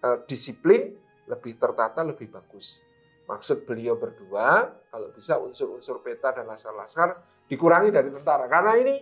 [0.00, 0.96] eh, disiplin,
[1.28, 2.80] lebih tertata, lebih bagus.
[3.30, 7.14] Maksud beliau berdua, kalau bisa unsur-unsur peta dan laskar-laskar
[7.46, 8.50] dikurangi dari tentara.
[8.50, 8.98] Karena ini,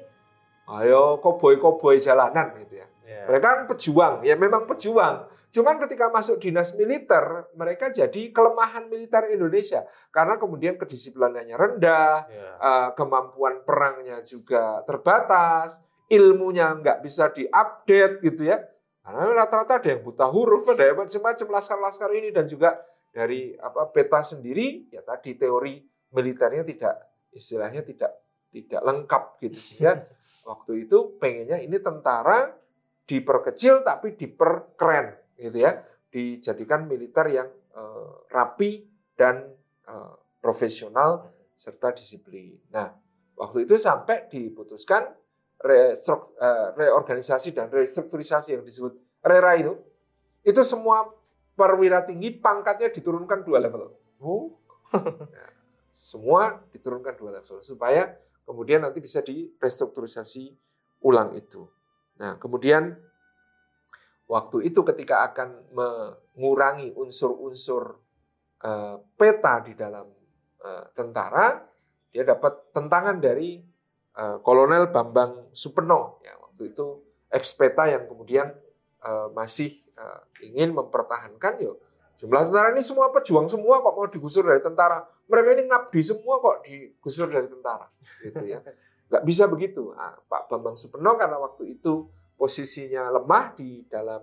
[0.68, 2.86] ayo koboi-koboi jalanan gitu ya.
[3.08, 3.24] Ya.
[3.24, 5.24] Mereka kan pejuang, ya memang pejuang.
[5.48, 9.88] Cuman ketika masuk dinas militer, mereka jadi kelemahan militer Indonesia.
[10.12, 12.50] Karena kemudian kedisiplinannya rendah, Ya.
[12.60, 15.80] eh, kemampuan perangnya juga terbatas,
[16.12, 18.60] ilmunya nggak bisa diupdate gitu ya.
[19.00, 22.76] Karena rata-rata ada yang buta huruf, ada yang macam-macam laskar-laskar ini dan juga
[23.18, 25.82] dari apa peta sendiri ya tadi teori
[26.14, 26.94] militernya tidak
[27.34, 28.14] istilahnya tidak
[28.54, 30.06] tidak lengkap gitu sehingga
[30.50, 32.54] waktu itu pengennya ini tentara
[33.08, 35.82] diperkecil tapi diperkeren gitu ya.
[36.08, 38.84] Dijadikan militer yang eh, rapi
[39.16, 39.48] dan
[39.88, 42.56] eh, profesional serta disiplin.
[42.70, 42.92] Nah
[43.34, 45.10] waktu itu sampai diputuskan
[45.66, 45.92] eh,
[46.76, 49.74] reorganisasi dan restrukturisasi yang disebut RERA itu.
[50.46, 51.17] Itu semua
[51.58, 54.58] perwira tinggi pangkatnya diturunkan dua level Oh,
[55.94, 60.50] semua diturunkan dua level supaya kemudian nanti bisa direstrukturisasi
[61.06, 61.70] ulang itu.
[62.18, 62.98] Nah, kemudian
[64.26, 67.94] waktu itu ketika akan mengurangi unsur-unsur
[68.58, 70.10] eh, peta di dalam
[70.66, 71.62] eh, tentara,
[72.10, 73.62] dia dapat tentangan dari
[74.18, 76.18] eh, Kolonel Bambang Supeno.
[76.26, 78.50] Ya, waktu itu ekspeta yang kemudian
[79.06, 81.76] eh, masih eh, ingin mempertahankan yuk
[82.18, 85.06] jumlah tentara ini semua pejuang semua kok mau digusur dari tentara.
[85.30, 87.86] Mereka ini ngabdi semua kok digusur dari tentara
[88.26, 88.58] gitu ya.
[89.08, 89.94] Nggak bisa begitu.
[89.94, 94.20] Nah, Pak Bambang Supeno karena waktu itu posisinya lemah di dalam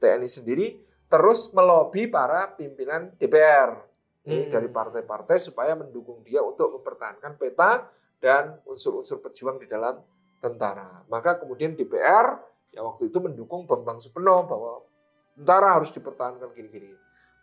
[0.00, 0.66] TNI sendiri
[1.06, 3.84] terus melobi para pimpinan DPR
[4.26, 4.50] Ini Hmm.
[4.50, 7.86] dari partai-partai supaya mendukung dia untuk mempertahankan peta
[8.18, 10.02] dan unsur-unsur pejuang di dalam
[10.42, 11.06] tentara.
[11.06, 12.34] Maka kemudian DPR
[12.74, 14.82] ya waktu itu mendukung Bambang Supeno bahwa
[15.36, 16.96] tentara harus dipertahankan gini-gini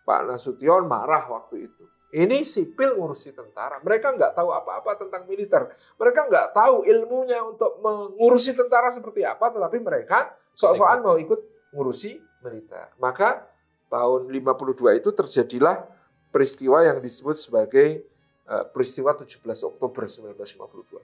[0.03, 1.83] Pak Nasution marah waktu itu.
[2.13, 3.81] Ini sipil ngurusi tentara.
[3.81, 5.65] Mereka nggak tahu apa-apa tentang militer.
[5.97, 12.21] Mereka nggak tahu ilmunya untuk mengurusi tentara seperti apa, tetapi mereka sok-sokan mau ikut ngurusi
[12.45, 12.93] militer.
[13.01, 13.49] Maka
[13.89, 15.89] tahun 52 itu terjadilah
[16.29, 18.05] peristiwa yang disebut sebagai
[18.45, 19.41] eh, peristiwa 17
[19.73, 21.01] Oktober 1952.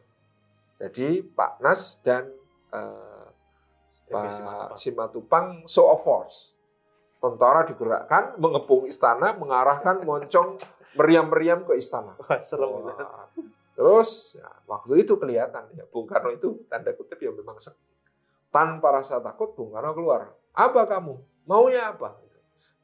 [0.77, 2.29] Jadi Pak Nas dan
[2.69, 3.27] eh,
[4.13, 6.58] Pak Simatupang show of force
[7.19, 10.55] tentara digerakkan mengepung istana, mengarahkan moncong
[10.95, 12.15] meriam-meriam ke istana.
[12.25, 12.89] Wah, serem.
[12.89, 13.27] Wah.
[13.79, 17.87] Terus ya, waktu itu kelihatan ya Bung Karno itu tanda kutip ya memang sekti.
[18.51, 20.35] Tanpa rasa takut Bung Karno keluar.
[20.51, 21.15] Apa kamu?
[21.47, 22.19] Maunya apa?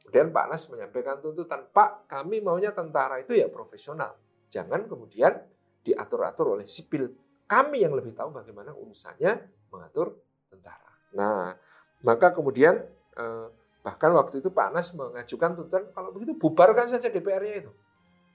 [0.06, 4.14] Kemudian Pak Nas menyampaikan tuntutan, Pak kami maunya tentara itu ya profesional.
[4.48, 5.34] Jangan kemudian
[5.82, 7.10] diatur-atur oleh sipil.
[7.50, 9.34] Kami yang lebih tahu bagaimana urusannya
[9.74, 10.14] mengatur
[10.46, 10.94] tentara.
[11.10, 11.58] Nah,
[12.06, 12.86] maka kemudian
[13.18, 13.46] eh,
[13.86, 17.72] Bahkan waktu itu Pak Anas mengajukan tuntutan kalau begitu bubarkan saja DPR-nya itu.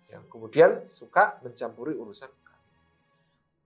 [0.08, 2.32] Yang kemudian suka mencampuri urusan.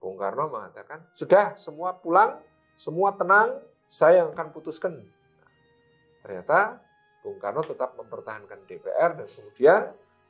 [0.02, 2.42] Bung Karno mengatakan, sudah semua pulang,
[2.74, 4.98] semua tenang, saya yang akan putuskan.
[4.98, 5.06] Nah,
[6.26, 6.82] ternyata
[7.22, 9.82] Bung Karno tetap mempertahankan DPR dan kemudian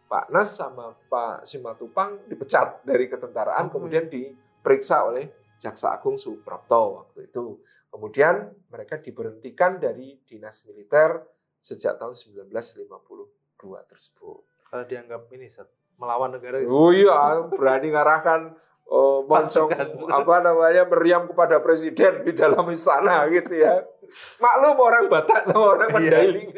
[0.07, 7.33] Pak Nas sama Pak Simatupang dipecat dari ketentaraan, kemudian diperiksa oleh Jaksa Agung Suprapto waktu
[7.33, 7.65] itu.
[7.89, 11.36] Kemudian mereka diberhentikan dari dinas militer
[11.67, 12.87] sejak tahun 1952
[13.91, 14.39] tersebut.
[14.71, 15.67] Kalau dianggap ini Sat,
[15.99, 16.71] melawan negara gitu.
[16.71, 18.55] Oh iya, berani ngarahkan
[18.87, 19.99] oh, Pasukan.
[20.07, 23.83] apa namanya meriam kepada presiden di dalam istana gitu ya.
[24.39, 25.99] Maklum orang Batak sama orang Iya.
[25.99, 26.49] Mandailing.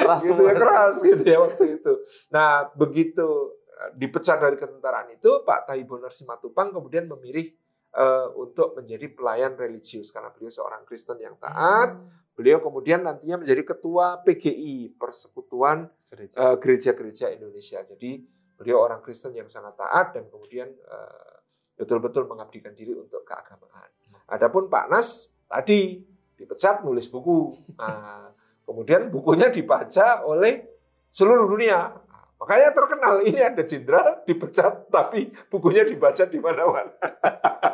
[0.00, 1.92] Keras gitu ya keras gitu ya waktu itu.
[2.32, 3.28] Nah, begitu
[3.68, 7.52] eh, dipecat dari ketentaraan itu Pak Tahibonar Simatupang kemudian memilih
[7.94, 11.96] eh, untuk menjadi pelayan religius karena beliau seorang Kristen yang taat.
[12.34, 16.34] Beliau kemudian nantinya menjadi ketua PGI, Persekutuan Gereja.
[16.34, 17.78] eh, gereja-gereja Indonesia.
[17.86, 18.26] Jadi
[18.58, 21.34] beliau orang Kristen yang sangat taat dan kemudian eh,
[21.78, 23.90] betul-betul mengabdikan diri untuk keagamaan.
[24.30, 26.00] Adapun Pak Nas tadi
[26.34, 27.54] dipecat nulis buku.
[27.76, 28.30] Nah,
[28.64, 30.64] kemudian bukunya dibaca oleh
[31.12, 31.92] seluruh dunia.
[32.40, 36.92] Makanya terkenal ini ada jenderal dipecat tapi bukunya dibaca di mana-mana.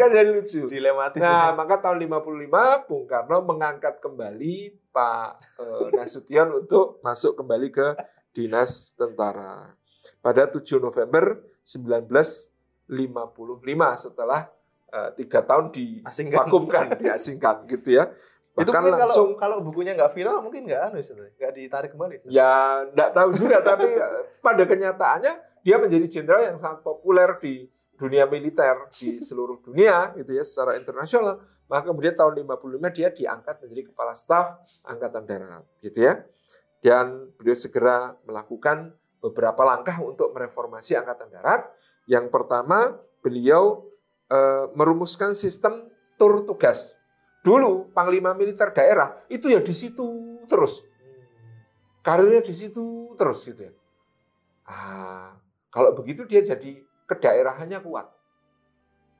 [0.00, 0.66] kan jadi lucu.
[0.66, 1.20] Dilematis.
[1.20, 1.58] Nah, ini.
[1.58, 4.56] maka tahun 55 Bung Karno mengangkat kembali
[4.90, 7.86] Pak eh, Nasution untuk masuk kembali ke
[8.34, 9.74] dinas tentara.
[10.22, 12.90] Pada 7 November 1955
[13.98, 14.50] setelah
[14.90, 15.66] eh, tiga tahun
[16.04, 16.48] Asingkan.
[16.48, 18.10] divakumkan, diasingkan gitu ya.
[18.50, 22.82] itu mungkin langsung kalau kalau bukunya nggak viral mungkin nggak anu nggak ditarik kembali Ya,
[22.82, 25.32] enggak tahu juga, tapi eh, pada kenyataannya
[25.62, 30.80] dia menjadi jenderal yang sangat populer di dunia militer di seluruh dunia gitu ya secara
[30.80, 31.44] internasional.
[31.68, 36.24] Maka kemudian tahun 55 dia diangkat menjadi kepala staf angkatan darat gitu ya.
[36.80, 41.68] Dan beliau segera melakukan beberapa langkah untuk mereformasi angkatan darat.
[42.10, 43.86] Yang pertama beliau
[44.26, 44.38] e,
[44.74, 45.86] merumuskan sistem
[46.18, 46.98] tur tugas.
[47.46, 50.82] Dulu panglima militer daerah itu ya di situ terus.
[52.02, 53.72] Karirnya di situ terus gitu ya.
[54.66, 55.38] Ah,
[55.70, 58.06] kalau begitu dia jadi kedaerahannya kuat.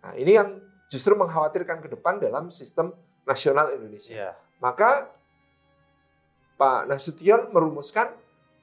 [0.07, 2.95] Nah, ini yang justru mengkhawatirkan ke depan dalam sistem
[3.27, 4.15] nasional Indonesia.
[4.15, 4.31] Iya.
[4.63, 5.11] Maka
[6.55, 8.13] Pak Nasution merumuskan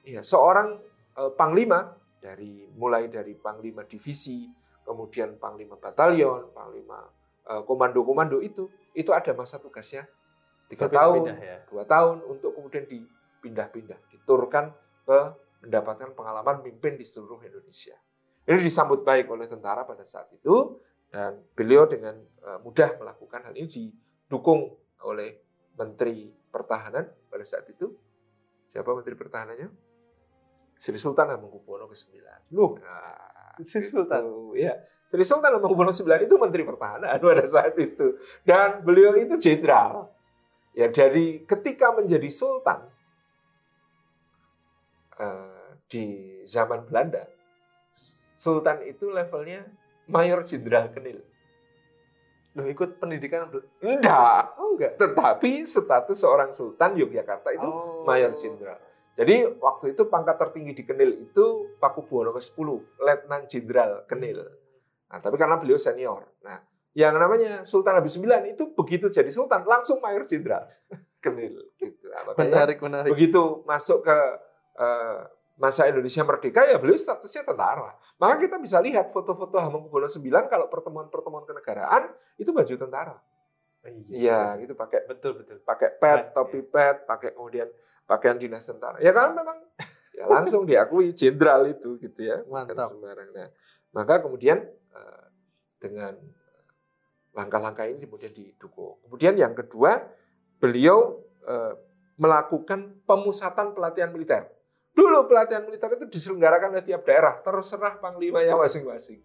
[0.06, 0.80] ya seorang
[1.18, 4.48] eh, panglima dari mulai dari panglima divisi,
[4.86, 7.04] kemudian panglima batalion, panglima
[7.46, 10.08] eh, komando-komando itu itu ada masa tugasnya
[10.68, 11.64] tiga tahun, ya.
[11.68, 14.68] dua tahun untuk kemudian dipindah-pindah, diturunkan
[15.08, 15.18] ke
[15.64, 17.96] mendapatkan pengalaman mimpin di seluruh Indonesia.
[18.48, 20.80] Ini disambut baik oleh tentara pada saat itu
[21.12, 24.72] dan beliau dengan eh, mudah melakukan hal ini didukung
[25.04, 25.36] oleh
[25.76, 27.92] Menteri Pertahanan pada saat itu.
[28.72, 29.68] Siapa Menteri Pertahanannya?
[30.78, 32.22] Sri Sultan Hamengkubuwono ke-9.
[32.54, 34.22] Loh, nah, Sri Sultan.
[34.24, 34.72] Itu, ya.
[35.10, 38.16] Sri Sultan Hamengkubuwono ke-9 itu Menteri Pertahanan pada saat itu.
[38.46, 40.08] Dan beliau itu jenderal.
[40.76, 42.86] Ya dari ketika menjadi sultan
[45.18, 47.26] uh, di zaman Belanda,
[48.38, 49.66] Sultan itu levelnya
[50.06, 51.20] mayor jenderal kenil.
[52.56, 53.50] Loh ikut pendidikan?
[53.82, 54.56] Enggak.
[54.56, 54.96] Oh enggak.
[54.96, 58.06] Tetapi status seorang sultan Yogyakarta itu oh.
[58.06, 58.78] mayor jenderal.
[59.18, 64.46] Jadi waktu itu pangkat tertinggi di Kenil itu Pakubuwono ke-10, Letnan Jenderal Kenil.
[65.10, 66.22] Nah, tapi karena beliau senior.
[66.46, 66.62] Nah,
[66.94, 70.70] yang namanya Sultan Habis Sembilan itu begitu jadi sultan langsung mayor jenderal
[71.24, 72.06] Kenil gitu.
[72.06, 73.10] Nah, menarik, menarik.
[73.10, 74.18] Begitu masuk ke
[74.78, 75.26] uh,
[75.58, 77.98] masa Indonesia merdeka ya beliau statusnya tentara.
[78.16, 83.18] Maka kita bisa lihat foto-foto Hamengkubuwono IX kalau pertemuan-pertemuan kenegaraan itu baju tentara.
[84.10, 85.58] Iya, gitu pakai betul betul.
[85.62, 86.70] Pakai pet, topi iya.
[86.70, 87.68] pet, pakai kemudian
[88.06, 89.02] pakaian dinas tentara.
[89.02, 89.58] Ya kan memang
[90.14, 92.42] ya langsung diakui jenderal itu gitu ya.
[92.46, 92.94] Mantap.
[92.94, 93.28] sembarang.
[93.34, 93.48] Nah,
[93.94, 94.62] maka kemudian
[94.94, 95.26] eh,
[95.82, 96.14] dengan
[97.34, 98.98] langkah-langkah ini kemudian didukung.
[99.06, 100.06] Kemudian yang kedua,
[100.58, 101.74] beliau eh,
[102.18, 104.57] melakukan pemusatan pelatihan militer
[104.98, 109.22] Dulu pelatihan militer itu diselenggarakan oleh tiap daerah, terserah panglimanya masing-masing.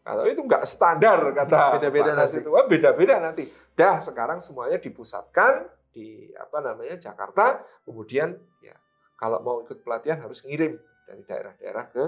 [0.00, 2.40] Kalau itu nggak standar kata beda-beda nanti.
[2.40, 3.44] Itu beda-beda nanti.
[3.76, 7.60] Dah sekarang semuanya dipusatkan di apa namanya Jakarta.
[7.84, 8.32] Kemudian
[8.64, 8.72] ya
[9.20, 12.04] kalau mau ikut pelatihan harus ngirim dari daerah-daerah ke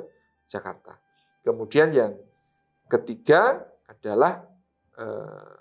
[0.49, 0.97] Jakarta.
[1.45, 2.17] Kemudian yang
[2.89, 4.41] ketiga adalah
[4.97, 5.55] eh,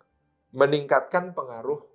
[0.56, 1.92] meningkatkan pengaruh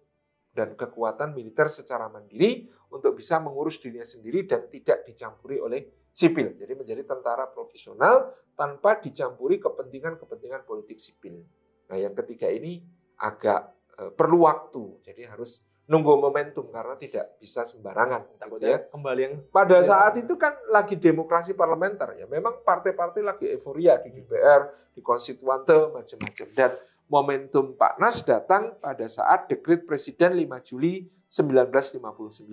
[0.59, 6.59] dan kekuatan militer secara mandiri untuk bisa mengurus dirinya sendiri dan tidak dicampuri oleh sipil.
[6.59, 11.47] Jadi menjadi tentara profesional tanpa dicampuri kepentingan-kepentingan politik sipil.
[11.87, 12.83] Nah, yang ketiga ini
[13.23, 14.99] agak e, perlu waktu.
[15.07, 18.35] Jadi harus nunggu momentum karena tidak bisa sembarangan.
[18.59, 18.83] ya.
[18.90, 22.27] Kembali yang pada saat itu kan lagi demokrasi parlementer ya.
[22.27, 26.75] Memang partai-partai lagi euforia di DPR, di konstituante macam-macam dan
[27.09, 32.53] momentum Pak Nas datang pada saat dekret Presiden 5 Juli 1959.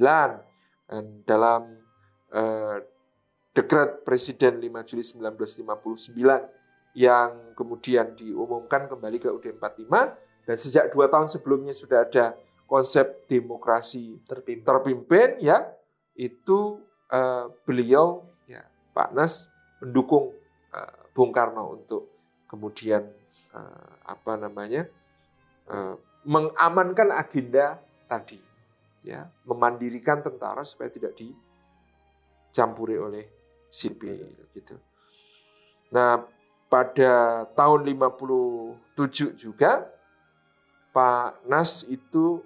[0.86, 1.76] Dan dalam
[2.32, 2.78] eh,
[3.56, 11.12] dekret Presiden 5 Juli 1959 yang kemudian diumumkan kembali ke UD 45 dan sejak dua
[11.12, 15.68] tahun sebelumnya sudah ada konsep demokrasi terpimpin, terpimpin ya
[16.16, 16.80] itu
[17.12, 18.64] eh, beliau ya
[18.96, 19.52] Pak Nas
[19.84, 20.32] mendukung
[20.72, 22.08] eh, Bung Karno untuk
[22.48, 23.04] kemudian
[23.56, 24.84] uh, apa namanya
[25.72, 25.96] uh,
[26.28, 28.42] mengamankan agenda tadi,
[29.08, 33.24] ya memandirikan tentara supaya tidak dicampuri oleh
[33.72, 34.76] sipil gitu.
[35.96, 36.28] Nah
[36.68, 39.88] pada tahun 57 juga
[40.92, 42.44] Pak Nas itu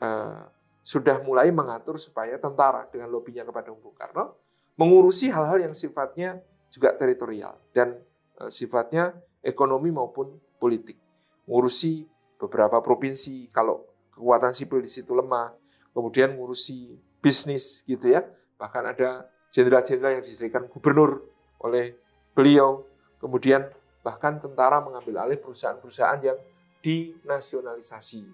[0.00, 0.42] uh,
[0.84, 4.36] sudah mulai mengatur supaya tentara dengan lobinya kepada Bung Karno
[4.76, 7.94] mengurusi hal-hal yang sifatnya juga teritorial dan
[8.50, 10.96] sifatnya ekonomi maupun politik.
[11.44, 12.08] Ngurusi
[12.40, 13.84] beberapa provinsi kalau
[14.16, 15.52] kekuatan sipil di situ lemah,
[15.92, 18.24] kemudian ngurusi bisnis gitu ya.
[18.56, 21.28] Bahkan ada jenderal-jenderal yang dijadikan gubernur
[21.60, 21.94] oleh
[22.32, 22.88] beliau.
[23.20, 23.68] Kemudian
[24.00, 26.38] bahkan tentara mengambil alih perusahaan-perusahaan yang
[26.84, 28.24] dinasionalisasi.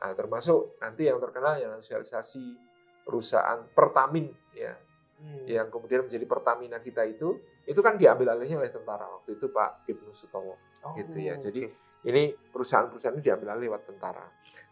[0.00, 2.56] Nah, termasuk nanti yang terkenal yang nasionalisasi
[3.04, 4.72] perusahaan Pertamin ya.
[5.20, 5.44] Hmm.
[5.44, 9.88] Yang kemudian menjadi Pertamina kita itu itu kan diambil alihnya oleh tentara waktu itu Pak
[9.88, 11.40] Ibnu Sutomo oh, gitu ya.
[11.40, 12.08] Jadi okay.
[12.12, 14.24] ini perusahaan-perusahaan ini diambil alih lewat tentara.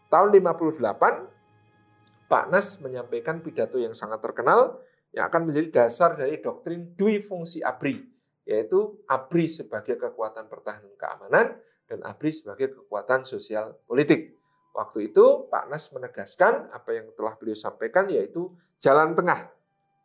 [0.09, 4.77] Tahun 58 Pak Nas menyampaikan pidato yang sangat terkenal
[5.13, 8.13] yang akan menjadi dasar dari doktrin dui fungsi ABRI
[8.43, 11.55] yaitu ABRI sebagai kekuatan pertahanan keamanan
[11.87, 14.35] dan ABRI sebagai kekuatan sosial politik.
[14.73, 18.49] Waktu itu Pak Nas menegaskan apa yang telah beliau sampaikan yaitu
[18.81, 19.53] jalan tengah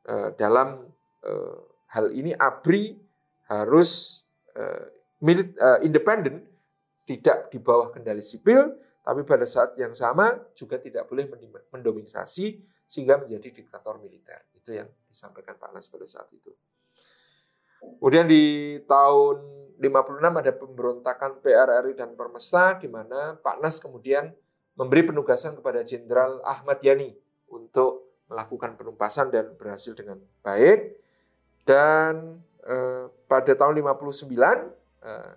[0.05, 0.86] eh, dalam
[1.24, 1.59] eh,
[1.93, 2.97] hal ini ABRI
[3.49, 4.22] harus
[5.24, 6.45] milit independen
[7.09, 8.76] tidak di bawah kendali sipil
[9.09, 11.24] tapi pada saat yang sama juga tidak boleh
[11.72, 14.45] mendominasi sehingga menjadi diktator militer.
[14.53, 16.53] Itu yang disampaikan Pak Nas pada saat itu.
[17.80, 19.41] Kemudian di tahun
[19.80, 24.28] 56 ada pemberontakan PRRI dan Permesta di mana Pak Nas kemudian
[24.76, 27.16] memberi penugasan kepada Jenderal Ahmad Yani
[27.49, 31.01] untuk melakukan penumpasan dan berhasil dengan baik.
[31.68, 34.24] Dan eh, pada tahun 59
[35.04, 35.32] eh,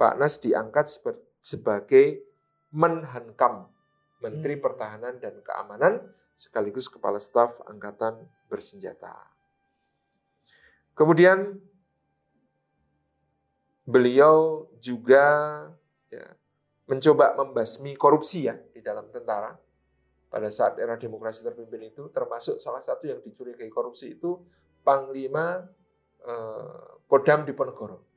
[0.00, 0.96] Pak Nas diangkat
[1.44, 2.24] sebagai
[2.72, 3.68] Menhankam,
[4.24, 4.64] Menteri hmm.
[4.64, 6.00] Pertahanan dan Keamanan,
[6.32, 8.16] sekaligus Kepala Staf Angkatan
[8.48, 9.12] Bersenjata.
[10.96, 11.60] Kemudian
[13.84, 15.24] beliau juga
[16.08, 16.26] ya,
[16.88, 19.52] mencoba membasmi korupsi ya di dalam tentara.
[20.28, 24.36] Pada saat era demokrasi terpimpin itu, termasuk salah satu yang dicurigai korupsi itu
[24.88, 25.60] Panglima
[26.24, 28.08] eh, Kodam Diponegoro,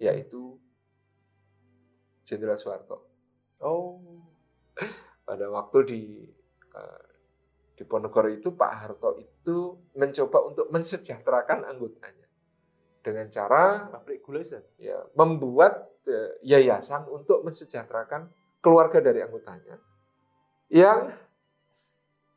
[0.00, 0.56] yaitu
[2.24, 2.96] Jenderal Soeharto.
[3.60, 4.00] Oh.
[5.26, 6.00] Pada waktu di
[6.74, 7.04] uh,
[7.78, 12.26] di Ponegoro itu Pak Harto itu mencoba untuk mensejahterakan anggotanya
[13.00, 14.42] dengan cara pabrik gula
[14.76, 18.28] ya membuat uh, yayasan untuk mensejahterakan
[18.60, 19.78] keluarga dari anggotanya
[20.68, 21.14] yang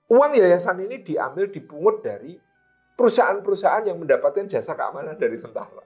[0.07, 2.37] uang yayasan ini diambil dipungut dari
[2.93, 5.83] perusahaan-perusahaan yang mendapatkan jasa keamanan dari tentara.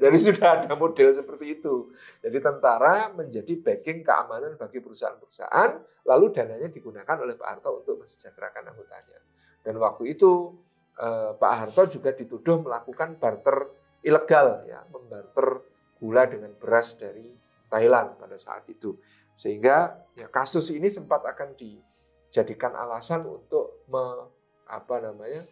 [0.00, 1.92] Jadi sudah ada model seperti itu.
[2.24, 5.70] Jadi tentara menjadi backing keamanan bagi perusahaan-perusahaan,
[6.08, 9.20] lalu dananya digunakan oleh Pak Harto untuk mensejahterakan anggotanya.
[9.60, 10.56] Dan waktu itu
[10.96, 13.68] eh, Pak Harto juga dituduh melakukan barter
[14.00, 15.68] ilegal, ya, membarter
[16.00, 17.28] gula dengan beras dari
[17.68, 18.96] Thailand pada saat itu.
[19.36, 24.32] Sehingga ya, kasus ini sempat akan dijadikan alasan untuk me,
[24.64, 25.44] apa namanya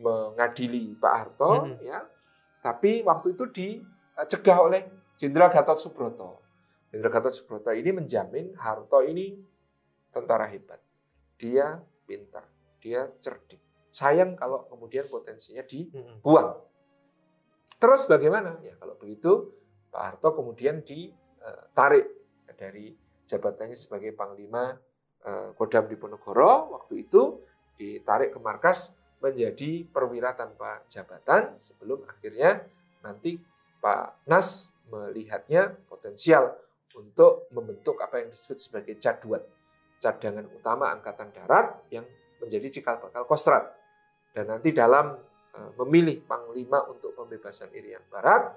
[0.00, 1.78] mengadili Pak Harto, hmm.
[1.84, 2.00] ya
[2.62, 4.86] tapi waktu itu dicegah oleh
[5.18, 6.38] Jenderal Gatot Subroto.
[6.94, 9.34] Jenderal Gatot Subroto ini menjamin Harto ini
[10.14, 10.78] tentara hebat.
[11.34, 12.46] Dia pintar,
[12.78, 13.58] dia cerdik.
[13.90, 16.54] Sayang kalau kemudian potensinya dibuang.
[17.82, 18.62] Terus bagaimana?
[18.62, 19.58] Ya kalau begitu
[19.90, 22.06] Pak Harto kemudian ditarik
[22.54, 22.94] dari
[23.26, 24.70] jabatannya sebagai Panglima
[25.26, 27.42] eh, Kodam Diponegoro waktu itu
[27.74, 32.66] ditarik ke markas menjadi perwira tanpa jabatan sebelum akhirnya
[33.06, 33.38] nanti
[33.78, 36.58] Pak Nas melihatnya potensial
[36.98, 39.40] untuk membentuk apa yang disebut sebagai caduan,
[40.02, 42.04] cadangan utama Angkatan Darat yang
[42.42, 43.72] menjadi cikal bakal Kostrat.
[44.34, 45.16] Dan nanti dalam
[45.54, 48.52] e, memilih Panglima untuk pembebasan Irian Barat,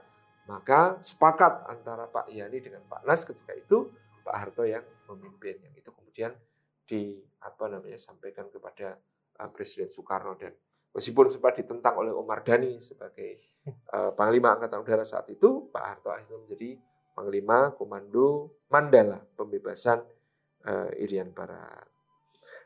[0.51, 3.87] maka sepakat antara Pak Yani dengan Pak Nas ketika itu
[4.25, 6.31] Pak Harto yang memimpin yang itu kemudian
[6.85, 8.97] di apa namanya sampaikan kepada
[9.39, 10.55] uh, Presiden Soekarno dan
[10.95, 13.43] meskipun sempat ditentang oleh Omar Dhani sebagai
[13.91, 16.79] uh, Panglima Angkatan Udara saat itu, Pak Harto akhirnya menjadi
[17.15, 20.03] Panglima Komando Mandala pembebasan
[20.67, 21.87] uh, Irian Barat.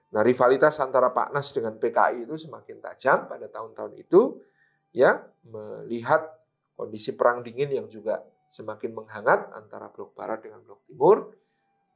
[0.09, 4.41] Nah, rivalitas antara Pak Nas dengan PKI itu semakin tajam pada tahun-tahun itu,
[4.89, 6.25] ya, melihat
[6.73, 11.37] kondisi perang dingin yang juga semakin menghangat antara blok barat dengan blok timur.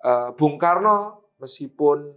[0.03, 2.13] Uh, Bung Karno meskipun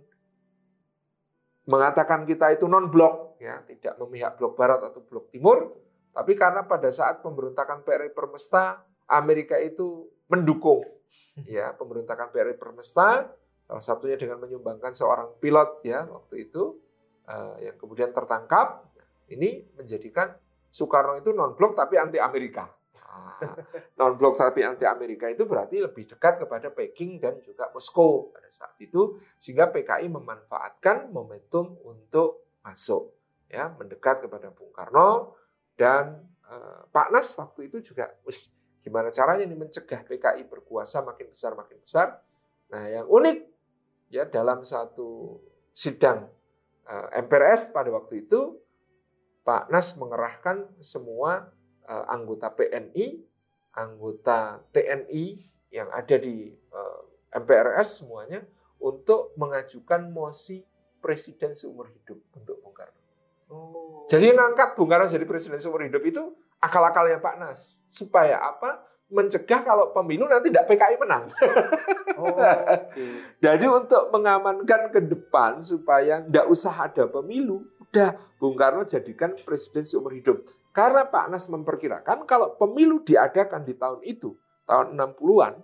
[1.66, 5.74] mengatakan kita itu non blok ya tidak memihak blok barat atau blok timur
[6.14, 10.86] tapi karena pada saat pemberontakan PRI Permesta Amerika itu mendukung
[11.44, 13.28] ya pemberontakan PRI Permesta
[13.66, 16.78] salah satunya dengan menyumbangkan seorang pilot ya waktu itu
[17.26, 18.86] uh, yang kemudian tertangkap
[19.26, 20.38] ini menjadikan
[20.70, 23.55] Soekarno itu non blok tapi anti Amerika Nah,
[23.99, 28.76] non-blok tapi anti Amerika itu berarti lebih dekat kepada Peking dan juga Moskow pada saat
[28.80, 33.14] itu sehingga PKI memanfaatkan momentum untuk masuk
[33.47, 35.38] ya mendekat kepada Bung Karno
[35.78, 38.51] dan eh, Pak Nas waktu itu juga wis
[38.82, 42.22] gimana caranya ini mencegah PKI berkuasa makin besar makin besar.
[42.70, 43.38] Nah, yang unik
[44.11, 45.38] ya dalam satu
[45.74, 46.26] sidang
[46.86, 48.59] eh, MPRS pada waktu itu
[49.47, 51.55] Pak Nas mengerahkan semua
[51.87, 53.07] uh, anggota PNI,
[53.74, 55.24] anggota TNI
[55.70, 58.43] yang ada di uh, eh, MPRS semuanya
[58.80, 60.62] untuk mengajukan mosi
[61.01, 63.01] presiden seumur hidup untuk Bung Karno.
[63.51, 64.07] Oh.
[64.11, 66.22] Jadi yang angkat Bung Karno jadi presiden seumur hidup itu
[66.59, 68.82] akal-akalnya Pak Nas supaya apa?
[69.07, 71.30] Mencegah kalau pemilu nanti tidak PKI menang.
[72.18, 72.26] Oh,
[72.74, 73.07] oke.
[73.39, 79.87] Jadi untuk mengamankan ke depan supaya nggak usah ada pemilu, udah Bung Karno jadikan presiden
[79.87, 80.43] seumur hidup.
[80.76, 84.36] Karena Pak Nas memperkirakan kalau pemilu diadakan di tahun itu,
[84.68, 85.56] tahun 60-an,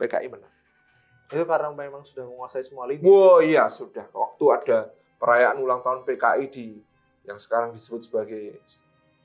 [0.00, 0.54] PKI menang.
[1.28, 3.04] Itu karena memang sudah menguasai semua lini.
[3.04, 4.08] Wah iya sudah.
[4.08, 4.78] Waktu ada
[5.20, 6.80] perayaan ulang tahun PKI di
[7.28, 8.56] yang sekarang disebut sebagai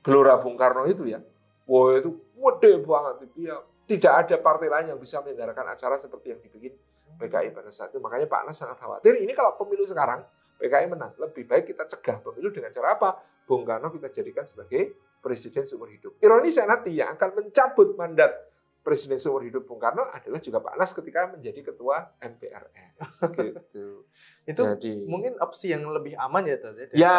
[0.04, 1.24] Gelora Bung Karno itu ya.
[1.64, 3.56] Wah itu gede banget itu ya.
[3.88, 6.76] Tidak ada partai lain yang bisa menyelenggarakan acara seperti yang dibikin
[7.16, 8.04] PKI pada saat itu.
[8.04, 9.16] Makanya Pak Nas sangat khawatir.
[9.16, 10.28] Ini kalau pemilu sekarang
[10.60, 13.16] PKI menang, lebih baik kita cegah pemilu dengan cara apa?
[13.48, 16.18] Bung Karno kita jadikan sebagai presiden seumur hidup.
[16.18, 18.52] Ironisnya nanti yang akan mencabut mandat
[18.82, 23.14] presiden seumur hidup Bung Karno adalah juga Pak Nas ketika menjadi ketua MPRS.
[23.38, 24.04] gitu.
[24.42, 27.18] Itu Jadi mungkin opsi yang lebih aman ya, Taz, daripada- ya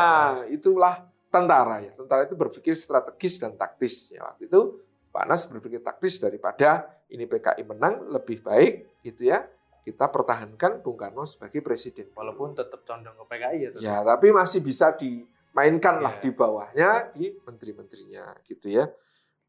[0.51, 1.95] itulah tentara ya.
[1.95, 4.27] Tentara itu berpikir strategis dan taktis ya.
[4.27, 9.47] Waktu itu Pak Nas berpikir taktis daripada ini PKI menang lebih baik gitu ya.
[9.83, 12.11] Kita pertahankan Bung Karno sebagai presiden.
[12.15, 13.81] Walaupun tetap condong ke PKI ya, Taz.
[13.83, 16.21] Ya, tapi masih bisa dimainkan lah Ya.
[16.21, 18.89] di bawahnya di menteri-menterinya gitu ya.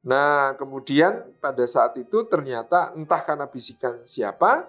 [0.04, 4.68] Nah, kemudian pada saat itu ternyata entah karena bisikan siapa,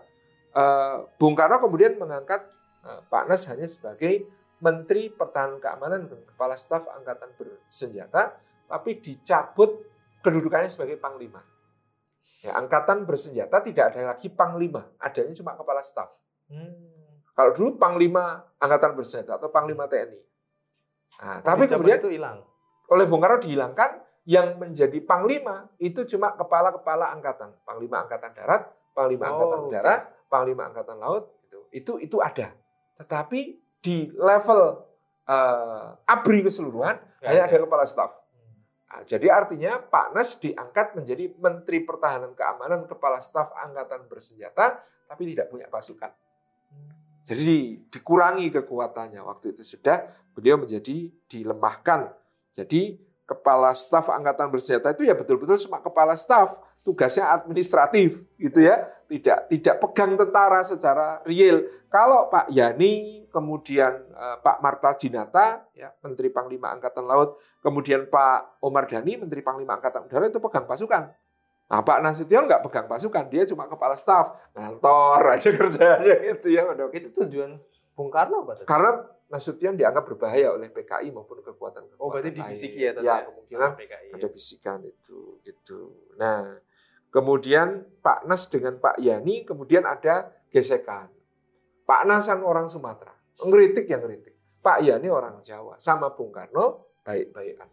[0.55, 2.39] eh, Bung Karno kemudian mengangkat
[2.87, 4.23] eh, Pak Nas hanya sebagai
[4.63, 8.39] Menteri Pertahanan Keamanan dan Kepala Staf Angkatan Bersenjata,
[8.71, 9.83] tapi dicabut
[10.23, 11.43] kedudukannya sebagai Panglima.
[12.45, 16.13] Ya, angkatan bersenjata tidak ada lagi Panglima, adanya cuma Kepala Staf.
[16.47, 16.77] Hmm.
[17.35, 20.21] Kalau dulu Panglima Angkatan Bersenjata atau Panglima TNI.
[21.15, 22.43] Nah, tapi kemudian itu hilang.
[22.85, 28.61] oleh Bung Karno dihilangkan yang menjadi Panglima itu cuma kepala-kepala angkatan, Panglima Angkatan Darat,
[28.93, 29.59] Panglima Oh, Angkatan.
[29.69, 29.95] Udara,
[30.29, 31.59] Panglima Angkatan Laut, gitu.
[31.73, 32.53] itu itu ada.
[32.97, 33.39] Tetapi
[33.81, 34.81] di level
[35.25, 37.53] eh, ABRI keseluruhan Nggak hanya ada.
[37.53, 38.11] ada kepala staf.
[38.85, 44.79] Nah, jadi artinya Pak Nas diangkat menjadi Menteri Pertahanan Keamanan Kepala Staf Angkatan Bersenjata,
[45.09, 46.13] tapi tidak punya pasukan.
[47.25, 49.21] Jadi di- dikurangi kekuatannya.
[49.25, 50.05] Waktu itu sudah
[50.37, 52.13] beliau menjadi dilemahkan.
[52.53, 58.85] Jadi kepala staf angkatan bersenjata itu ya betul-betul cuma kepala staf, tugasnya administratif gitu ya.
[59.09, 61.65] Tidak tidak pegang tentara secara real.
[61.89, 68.61] Kalau Pak Yani, kemudian eh, Pak Marta Dinata, ya Menteri Panglima Angkatan Laut, kemudian Pak
[68.61, 71.09] Omar Dhani, Menteri Panglima Angkatan Udara itu pegang pasukan.
[71.65, 76.61] Nah, Pak Nasution nggak pegang pasukan, dia cuma kepala staf, ngantor aja kerjanya gitu ya.
[76.93, 77.57] Itu tujuan
[77.97, 78.45] Bung Karno?
[78.45, 78.69] Taz?
[78.69, 78.91] karena
[79.25, 84.07] Nasution dianggap berbahaya oleh PKI maupun kekuatan-kekuatan Oh, berarti dibisiki ya, Taz, Ya, kemungkinan PKI.
[84.13, 86.13] ada bisikan itu gitu.
[86.21, 86.61] Nah,
[87.09, 91.09] kemudian Pak Nas dengan Pak Yani kemudian ada gesekan.
[91.89, 94.37] Pak Nas kan orang Sumatera, ngeritik yang ngeritik.
[94.61, 97.69] Pak Yani orang Jawa, sama Bung Karno baik-baikan.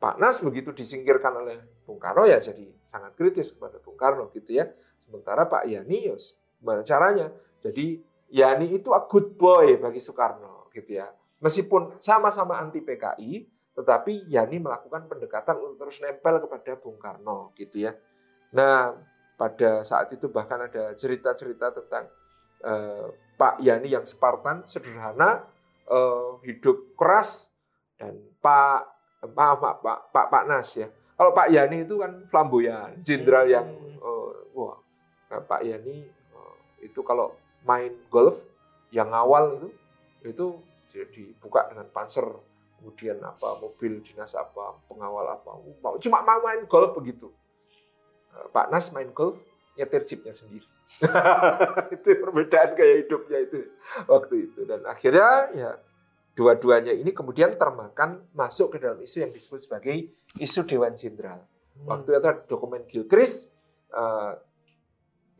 [0.00, 4.56] Pak Nas begitu disingkirkan oleh Bung Karno ya jadi sangat kritis kepada Bung Karno gitu
[4.56, 4.64] ya.
[5.04, 6.16] Sementara Pak Yani ya
[6.56, 7.28] gimana caranya?
[7.60, 11.10] Jadi Yani itu a good boy bagi Soekarno gitu ya.
[11.42, 13.42] Meskipun sama-sama anti PKI,
[13.74, 17.92] tetapi Yani melakukan pendekatan untuk terus nempel kepada Bung Karno gitu ya.
[18.54, 18.94] Nah,
[19.34, 22.06] pada saat itu bahkan ada cerita-cerita tentang
[22.62, 25.50] eh, Pak Yani yang Spartan, sederhana,
[25.90, 27.50] eh, hidup keras
[27.98, 30.88] dan Pak maaf Pak Pak Pak, Pak Nas ya.
[31.16, 34.00] Kalau Pak Yani itu kan flamboyan, jenderal yang Hmm.
[34.00, 34.80] eh, wah
[35.28, 38.40] nah, Pak Yani eh, itu kalau main golf
[38.88, 39.68] yang awal itu
[40.24, 40.46] itu
[40.90, 42.24] jadi buka dengan panser
[42.80, 45.52] kemudian apa mobil dinas apa pengawal apa
[45.84, 47.28] mau cuma mau main golf begitu
[48.30, 49.36] Eh, Pak Nas main golf
[49.74, 50.62] nyetir jeepnya sendiri
[51.94, 53.58] itu perbedaan gaya hidupnya itu
[54.06, 55.70] waktu itu dan akhirnya ya
[56.34, 61.42] dua-duanya ini kemudian termakan masuk ke dalam isu yang disebut sebagai isu Dewan Jenderal
[61.80, 61.88] Hmm.
[61.88, 63.56] waktu itu ada dokumen Gilchrist
[63.88, 64.32] eh,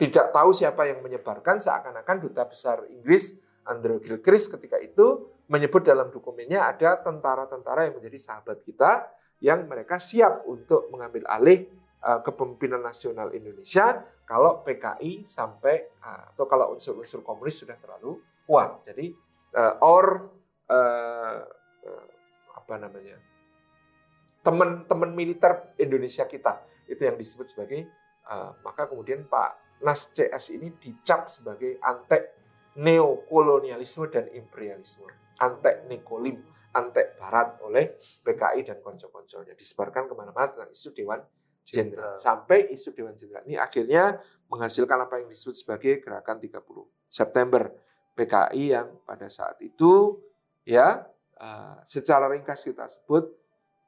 [0.00, 3.36] tidak tahu siapa yang menyebarkan seakan-akan duta besar Inggris
[3.68, 9.12] Andrew Gilchrist ketika itu menyebut dalam dokumennya ada tentara-tentara yang menjadi sahabat kita
[9.44, 11.68] yang mereka siap untuk mengambil alih
[12.00, 18.16] eh, kepemimpinan nasional Indonesia kalau PKI sampai eh, atau kalau unsur-unsur komunis sudah terlalu
[18.48, 18.82] kuat.
[18.88, 19.12] Jadi
[19.82, 20.30] or
[20.70, 21.38] eh,
[21.86, 22.06] eh,
[22.54, 23.18] apa namanya
[24.40, 26.64] teman-teman militer Indonesia kita.
[26.86, 27.90] Itu yang disebut sebagai
[28.30, 32.38] eh, maka kemudian Pak Nas CS ini dicap sebagai antek
[32.78, 35.08] neokolonialisme dan imperialisme,
[35.42, 36.38] antek nekolim,
[36.76, 39.56] antek barat oleh PKI dan konco-konconya.
[39.56, 41.20] Disebarkan ke mana-mana tentang isu Dewan
[41.60, 42.16] Jenderal.
[42.16, 44.18] sampai isu Dewan Jenderal ini akhirnya
[44.50, 46.66] menghasilkan apa yang disebut sebagai gerakan 30
[47.06, 47.70] September
[48.16, 50.18] PKI yang pada saat itu
[50.70, 51.02] ya
[51.34, 53.26] eh, secara ringkas kita sebut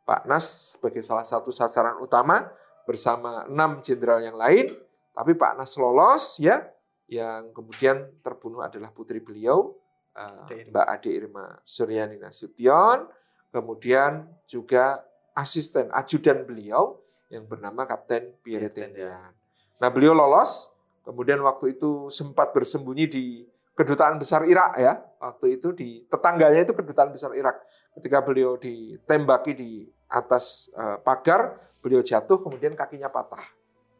[0.02, 2.50] Pak Nas sebagai salah satu sasaran utama
[2.82, 4.74] bersama enam jenderal yang lain,
[5.14, 6.66] tapi Pak Nas lolos ya,
[7.06, 9.78] yang kemudian terbunuh adalah putri beliau
[10.18, 13.06] uh, Mbak Ade Irma Suryani Nasution,
[13.54, 15.06] kemudian juga
[15.38, 16.98] asisten ajudan beliau
[17.30, 19.32] yang bernama Kapten Pierre Tendian.
[19.78, 20.68] Nah beliau lolos,
[21.06, 23.24] kemudian waktu itu sempat bersembunyi di
[23.72, 27.60] kedutaan besar Irak ya, waktu itu di tetangganya itu kedutaan besar Irak.
[27.96, 29.70] Ketika beliau ditembaki di
[30.08, 33.44] atas uh, pagar, beliau jatuh, kemudian kakinya patah.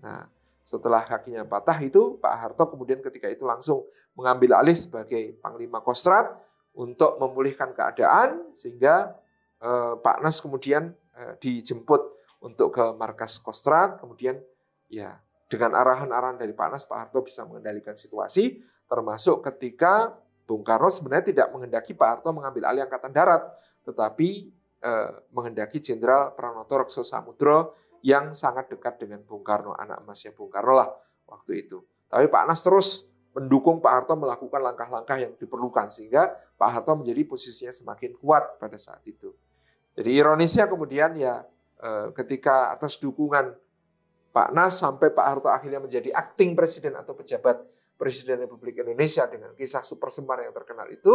[0.05, 0.29] Nah,
[0.63, 3.85] setelah kakinya patah itu, Pak Harto kemudian ketika itu langsung
[4.17, 6.33] mengambil alih sebagai Panglima Kostrat
[6.73, 9.13] untuk memulihkan keadaan sehingga
[9.61, 12.01] eh, Pak Nas kemudian eh, dijemput
[12.41, 14.41] untuk ke markas Kostrat, kemudian
[14.89, 15.21] ya
[15.53, 20.17] dengan arahan-arahan dari Pak Nas, Pak Harto bisa mengendalikan situasi, termasuk ketika
[20.49, 23.45] Bung Karno sebenarnya tidak menghendaki Pak Harto mengambil alih Angkatan Darat,
[23.85, 24.49] tetapi
[24.81, 30.49] eh, menghendaki Jenderal Pranoto Rekso Samudro yang sangat dekat dengan Bung Karno, anak emasnya Bung
[30.49, 30.89] Karno lah
[31.29, 31.85] waktu itu.
[32.09, 33.05] Tapi Pak Anas terus
[33.37, 38.81] mendukung Pak Harto melakukan langkah-langkah yang diperlukan sehingga Pak Harto menjadi posisinya semakin kuat pada
[38.81, 39.37] saat itu.
[39.93, 41.45] Jadi ironisnya kemudian ya
[41.77, 43.53] eh, ketika atas dukungan
[44.33, 47.61] Pak Nas sampai Pak Harto akhirnya menjadi akting presiden atau pejabat
[48.01, 51.15] Presiden Republik Indonesia dengan kisah super semar yang terkenal itu,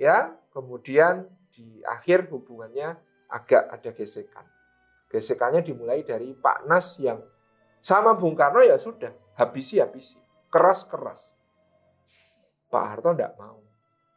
[0.00, 2.96] ya kemudian di akhir hubungannya
[3.28, 4.46] agak ada gesekan.
[5.12, 7.20] Gesekannya dimulai dari Pak Nas yang
[7.84, 10.16] sama Bung Karno ya sudah, habisi-habisi,
[10.48, 11.36] keras-keras.
[12.72, 13.60] Pak Harto tidak mau.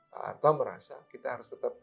[0.09, 1.75] Pak Harto merasa kita harus tetap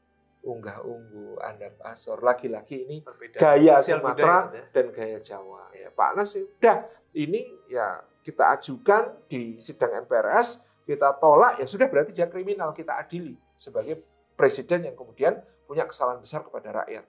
[0.47, 2.23] unggah-unggu, andap asor.
[2.23, 3.37] Laki-laki ini Berbeda.
[3.43, 4.63] gaya Sumatera ya.
[4.71, 5.75] dan gaya Jawa.
[5.75, 6.77] Ya, Pak Nas ya udah
[7.19, 12.95] ini ya kita ajukan di sidang MPRS, kita tolak ya sudah berarti dia kriminal, kita
[12.95, 13.99] adili sebagai
[14.39, 17.05] presiden yang kemudian punya kesalahan besar kepada rakyat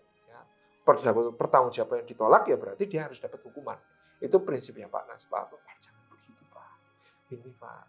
[1.36, 3.76] pertanggungjawaban yang ditolak ya berarti dia harus dapat hukuman.
[4.24, 5.28] Itu prinsipnya Pak Nas.
[5.28, 6.72] Pak, Pak jangan begitu Pak.
[7.36, 7.84] Ini Pak,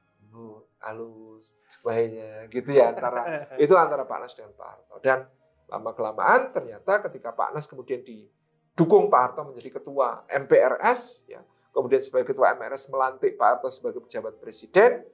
[0.83, 1.55] halus,
[1.87, 3.23] bahayanya gitu ya antara
[3.65, 4.97] itu antara Pak Nas dengan Pak Harto.
[4.99, 5.19] Dan
[5.69, 11.45] lama kelamaan ternyata ketika Pak Nas kemudian didukung Pak Harto menjadi ketua MPRS, ya
[11.77, 15.05] kemudian sebagai ketua MPRS melantik Pak Harto sebagai pejabat presiden,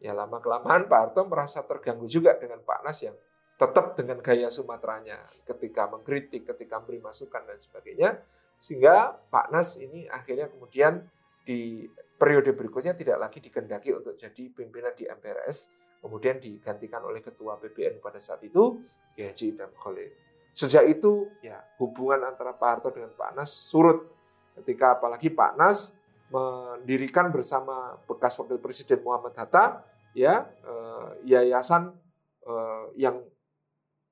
[0.00, 3.14] ya lama kelamaan Pak Harto merasa terganggu juga dengan Pak Nas yang
[3.58, 8.10] tetap dengan gaya Sumateranya ketika mengkritik, ketika memberi masukan dan sebagainya.
[8.58, 11.02] Sehingga Pak Nas ini akhirnya kemudian
[11.42, 11.86] di
[12.18, 18.02] periode berikutnya tidak lagi dikendaki untuk jadi pimpinan di MPRS, kemudian digantikan oleh ketua PBN
[18.02, 18.82] pada saat itu,
[19.14, 20.10] Kiai Haji Idam Khalil.
[20.54, 24.10] Sejak itu ya hubungan antara Pak Harto dengan Pak Nas surut
[24.58, 25.94] ketika apalagi Pak Nas
[26.34, 29.86] mendirikan bersama bekas wakil presiden Muhammad Hatta
[30.18, 31.94] ya eh, yayasan
[32.42, 33.22] eh, yang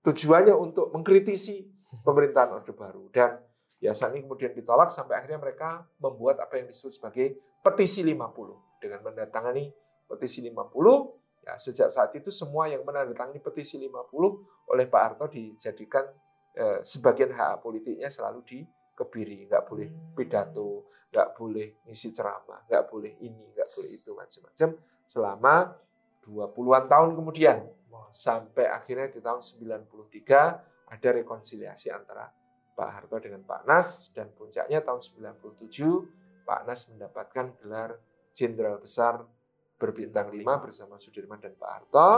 [0.07, 1.66] Tujuannya untuk mengkritisi
[2.07, 3.11] pemerintahan Orde Baru.
[3.11, 3.43] Dan
[3.82, 7.26] biasa ini kemudian ditolak sampai akhirnya mereka membuat apa yang disebut sebagai
[7.59, 8.78] petisi 50.
[8.78, 9.66] Dengan mendatangani
[10.07, 14.11] petisi 50, ya sejak saat itu semua yang menandatangani petisi 50
[14.66, 16.03] oleh Pak Harto dijadikan
[16.59, 19.47] eh, sebagian hak politiknya selalu dikebiri.
[19.47, 20.18] Nggak boleh hmm.
[20.18, 24.68] pidato, nggak boleh ngisi ceramah, nggak boleh ini, nggak boleh itu, macam-macam.
[25.07, 25.55] Selama
[26.26, 27.59] 20-an tahun kemudian
[28.11, 32.26] sampai akhirnya di tahun 93 ada rekonsiliasi antara
[32.76, 37.97] Pak Harto dengan Pak Nas dan puncaknya tahun 97 Pak Nas mendapatkan gelar
[38.36, 39.24] Jenderal Besar
[39.77, 42.12] berbintang 5 bersama Sudirman dan Pak Harto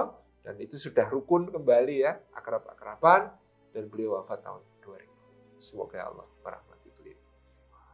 [0.47, 3.35] dan itu sudah rukun kembali ya akrab-akraban
[3.75, 5.61] dan beliau wafat tahun 2000.
[5.61, 7.21] Semoga Allah merahmati beliau.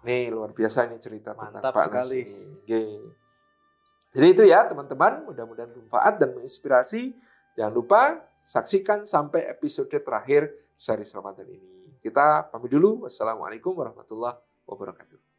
[0.05, 2.21] Ini luar biasa ini cerita Mantap tentang Pak sekali.
[2.23, 3.25] Nas.
[4.15, 7.11] Jadi itu ya teman-teman, mudah-mudahan bermanfaat dan menginspirasi.
[7.59, 11.99] Jangan lupa saksikan sampai episode terakhir seri Ramadan ini.
[11.99, 13.11] Kita pamit dulu.
[13.11, 14.39] Wassalamualaikum warahmatullahi
[14.71, 15.34] wabarakatuh.